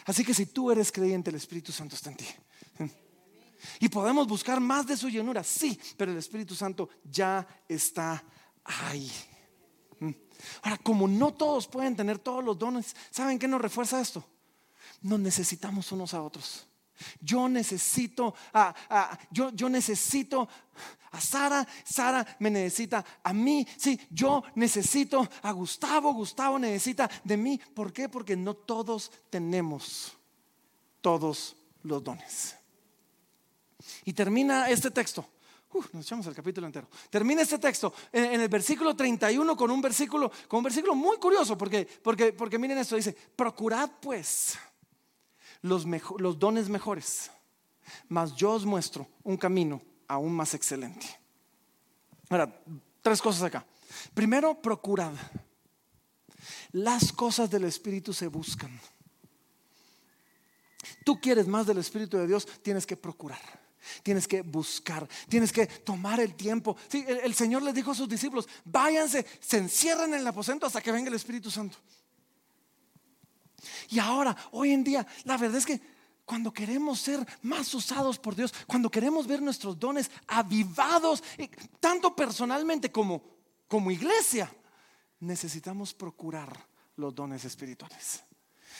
[0.07, 2.27] Así que si tú eres creyente, el Espíritu Santo está en ti.
[3.81, 8.23] Y podemos buscar más de su llenura, sí, pero el Espíritu Santo ya está
[8.65, 9.11] ahí.
[10.63, 14.25] Ahora, como no todos pueden tener todos los dones, ¿saben qué nos refuerza esto?
[15.01, 16.67] Nos necesitamos unos a otros.
[17.21, 20.49] Yo necesito a, yo, necesito
[21.11, 27.37] a Sara, Sara me necesita a mí, sí, yo necesito a Gustavo, Gustavo necesita de
[27.37, 27.61] mí.
[27.75, 28.09] ¿Por qué?
[28.09, 30.17] Porque no todos tenemos
[31.01, 32.57] todos los dones.
[34.05, 35.27] Y termina este texto.
[35.93, 36.89] nos echamos el capítulo entero.
[37.11, 41.59] Termina este texto en, el versículo 31 con un versículo, con un versículo muy curioso,
[41.59, 44.57] porque, porque, porque miren esto, dice, procurad pues
[45.65, 45.87] los,
[46.19, 47.31] los dones mejores,
[48.09, 51.07] mas yo os muestro un camino aún más excelente.
[52.29, 52.55] Ahora,
[53.01, 53.65] tres cosas acá.
[54.13, 55.15] Primero, procurad.
[56.73, 58.79] Las cosas del Espíritu se buscan.
[61.03, 63.41] Tú quieres más del Espíritu de Dios, tienes que procurar.
[64.03, 66.77] Tienes que buscar, tienes que tomar el tiempo.
[66.93, 70.83] el, el, Señor les dijo a sus discípulos, váyanse, se encierran en el aposento hasta
[70.83, 71.79] que venga el Espíritu Santo.
[73.91, 75.81] Y ahora, hoy en día, la verdad es que
[76.25, 81.23] cuando queremos ser más usados por Dios, cuando queremos ver nuestros dones avivados,
[81.81, 83.35] tanto personalmente como
[83.69, 84.49] como iglesia,
[85.21, 88.23] necesitamos procurar los dones espirituales.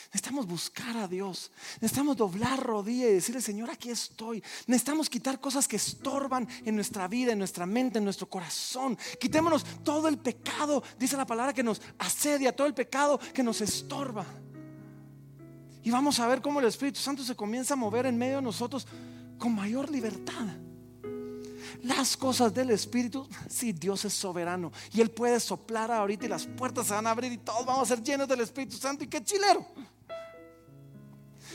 [0.07, 1.51] Necesitamos buscar a Dios.
[1.81, 4.41] Necesitamos doblar rodilla y decirle, Señor, aquí estoy.
[4.69, 8.97] Necesitamos quitar cosas que estorban en nuestra vida, en nuestra mente, en nuestro corazón.
[9.19, 13.61] Quitémonos todo el pecado, dice la palabra, que nos asedia, todo el pecado que nos
[13.63, 14.25] estorba.
[15.85, 18.43] Y vamos a ver cómo el Espíritu Santo se comienza a mover en medio de
[18.43, 18.87] nosotros
[19.39, 20.47] con mayor libertad.
[21.83, 26.47] Las cosas del Espíritu, sí, Dios es soberano y Él puede soplar ahorita y las
[26.47, 29.09] puertas se van a abrir y todos vamos a ser llenos del Espíritu Santo y
[29.09, 29.67] qué chilero.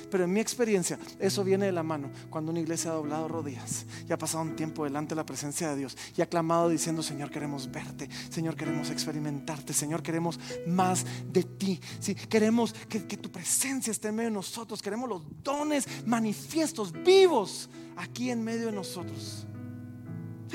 [0.09, 3.85] Pero en mi experiencia, eso viene de la mano cuando una iglesia ha doblado rodillas
[4.07, 7.03] y ha pasado un tiempo delante de la presencia de Dios y ha clamado diciendo,
[7.03, 11.79] Señor, queremos verte, Señor, queremos experimentarte, Señor, queremos más de ti.
[11.99, 12.15] ¿sí?
[12.15, 18.31] Queremos que, tu presencia esté en medio de nosotros, queremos los dones manifiestos, vivos, aquí
[18.31, 19.45] en medio de nosotros.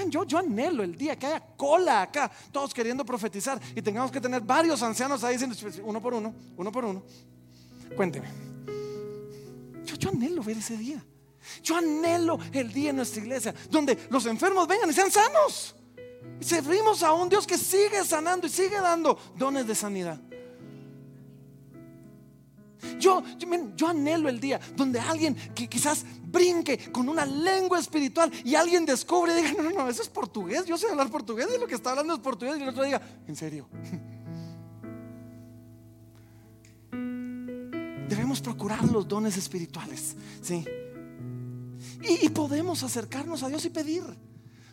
[0.09, 4.20] Yo, yo, anhelo el día que haya cola acá, todos queriendo profetizar y tengamos que
[4.20, 5.36] tener varios ancianos ahí
[5.84, 7.03] uno por uno, uno por uno.
[7.95, 8.53] Cuénteme.
[10.05, 11.02] Yo, anhelo ver ese día.
[11.62, 15.74] Yo anhelo el día en nuestra iglesia donde los enfermos vengan y sean sanos.
[16.40, 20.20] Y servimos a un Dios que sigue sanando y sigue dando dones de sanidad.
[22.98, 23.22] Yo,
[23.76, 28.84] yo, anhelo el día donde alguien que quizás brinque con una lengua espiritual y alguien
[28.84, 31.66] descubre y diga, no, no, no, eso es portugués, yo sé hablar portugués y lo
[31.66, 33.68] que está hablando es portugués y el otro diga, en serio.
[38.41, 40.64] Procurar los dones espirituales, ¿sí?
[42.03, 44.03] Y, y podemos acercarnos a Dios y pedir.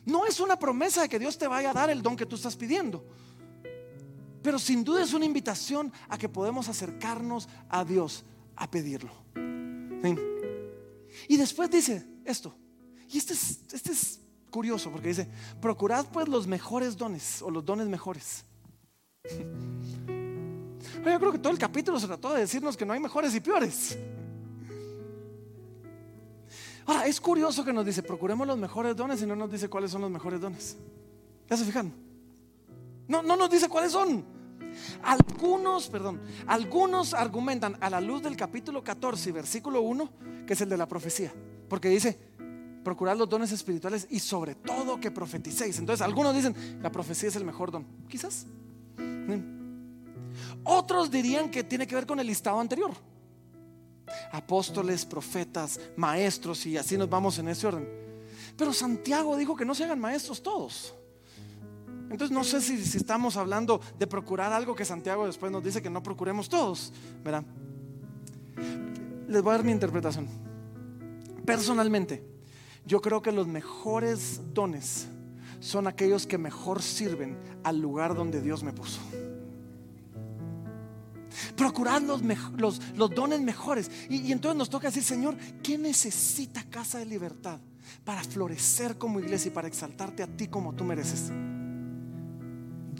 [0.05, 2.35] No es una promesa de que Dios te vaya a dar el don que tú
[2.35, 3.05] estás pidiendo.
[4.41, 8.23] Pero sin duda es una invitación a que podemos acercarnos a Dios
[8.55, 9.11] a pedirlo.
[11.27, 12.55] Y después dice esto.
[13.09, 15.27] Y este es, este es curioso porque dice,
[15.61, 18.45] procurad pues los mejores dones o los dones mejores.
[21.03, 23.39] Yo creo que todo el capítulo se trató de decirnos que no hay mejores y
[23.39, 23.97] peores.
[26.85, 29.91] Ahora, es curioso que nos dice, procuremos los mejores dones y no nos dice cuáles
[29.91, 30.77] son los mejores dones.
[31.49, 31.91] ¿Ya se fijan?
[33.07, 34.23] No, no nos dice cuáles son.
[35.03, 40.09] Algunos, perdón, algunos argumentan a la luz del capítulo 14, versículo 1,
[40.45, 41.33] que es el de la profecía.
[41.67, 42.17] Porque dice,
[42.83, 45.77] procurad los dones espirituales y sobre todo que profeticéis.
[45.79, 47.85] Entonces, algunos dicen, la profecía es el mejor don.
[48.07, 48.45] Quizás.
[50.63, 52.91] Otros dirían que tiene que ver con el listado anterior.
[54.31, 57.87] Apóstoles, profetas, maestros y así nos vamos en ese orden.
[58.57, 60.93] Pero Santiago dijo que no se hagan maestros todos.
[62.09, 65.89] Entonces no sé si, estamos hablando de procurar algo que Santiago después nos dice que
[65.89, 66.91] no procuremos todos.
[67.23, 67.45] Verán,
[69.27, 70.27] les voy a dar mi interpretación.
[71.45, 72.23] Personalmente,
[72.85, 75.07] yo creo que los mejores dones
[75.61, 78.99] son aquellos que mejor sirven al lugar donde Dios me puso.
[81.55, 82.21] Procurar los,
[82.57, 83.89] los, dones mejores.
[84.09, 87.59] Y, y entonces nos toca decir, Señor, ¿qué necesita Casa de Libertad
[88.03, 91.31] para florecer como iglesia y para exaltarte a ti como tú mereces?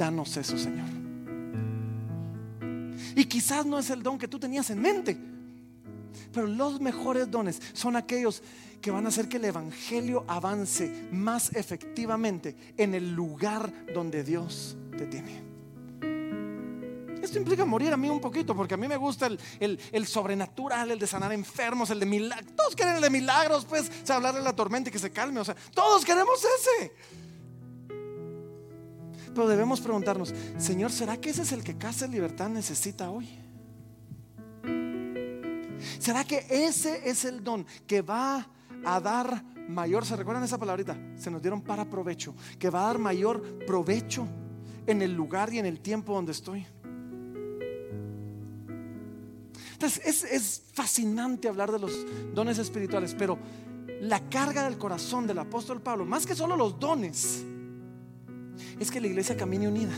[0.01, 0.88] danos eso, Señor.
[3.15, 5.17] Y quizás no es el don que tú tenías en mente,
[6.34, 8.41] pero los mejores dones son aquellos
[8.82, 14.75] que van a hacer que el Evangelio avance más efectivamente en el lugar donde Dios
[14.97, 15.51] te tiene.
[17.22, 20.91] Esto implica morir a mí un poquito, porque a mí me gusta el, el, sobrenatural,
[20.91, 22.55] el de sanar enfermos, el de milagros.
[22.55, 25.11] Todos quieren el de milagros, pues, o sea, hablar de la tormenta y que se
[25.11, 25.39] calme.
[25.39, 26.93] O sea, todos queremos ese.
[29.34, 33.30] Pero debemos preguntarnos, Señor, ¿será que ese es el que Casa Libertad necesita hoy?
[35.99, 38.47] ¿Será que ese es el don que va
[38.84, 40.97] a dar mayor, ¿se recuerdan esa palabrita?
[41.15, 44.28] Se nos dieron para provecho, que va a dar mayor provecho
[44.86, 46.65] en el lugar y en el tiempo donde estoy.
[49.82, 51.91] Entonces, es, es fascinante hablar de los
[52.36, 53.39] dones espirituales, pero
[54.01, 57.43] la carga del corazón del apóstol Pablo, más que solo los dones,
[58.79, 59.93] es que la iglesia camine unida.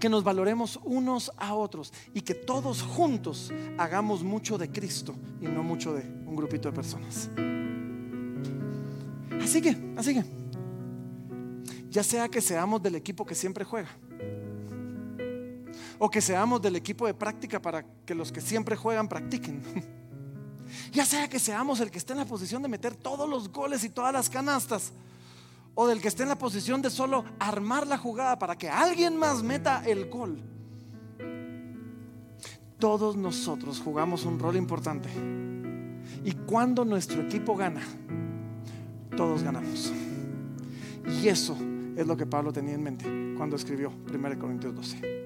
[0.00, 5.44] Que nos valoremos unos a otros y que todos juntos hagamos mucho de Cristo y
[5.44, 7.30] no mucho de un grupito de personas.
[9.40, 10.24] Así que, así que,
[11.90, 13.90] ya sea que seamos del equipo que siempre juega
[15.98, 19.62] o que seamos del equipo de práctica para que los que siempre juegan practiquen.
[20.92, 23.84] Ya sea que seamos el que esté en la posición de meter todos los goles
[23.84, 24.92] y todas las canastas
[25.74, 29.16] o del que esté en la posición de solo armar la jugada para que alguien
[29.16, 30.42] más meta el gol.
[32.78, 35.08] Todos nosotros jugamos un rol importante.
[36.24, 37.82] Y cuando nuestro equipo gana,
[39.16, 39.92] todos ganamos.
[41.22, 41.56] Y eso
[41.94, 45.25] es lo que Pablo tenía en mente cuando escribió 1 Corintios 12.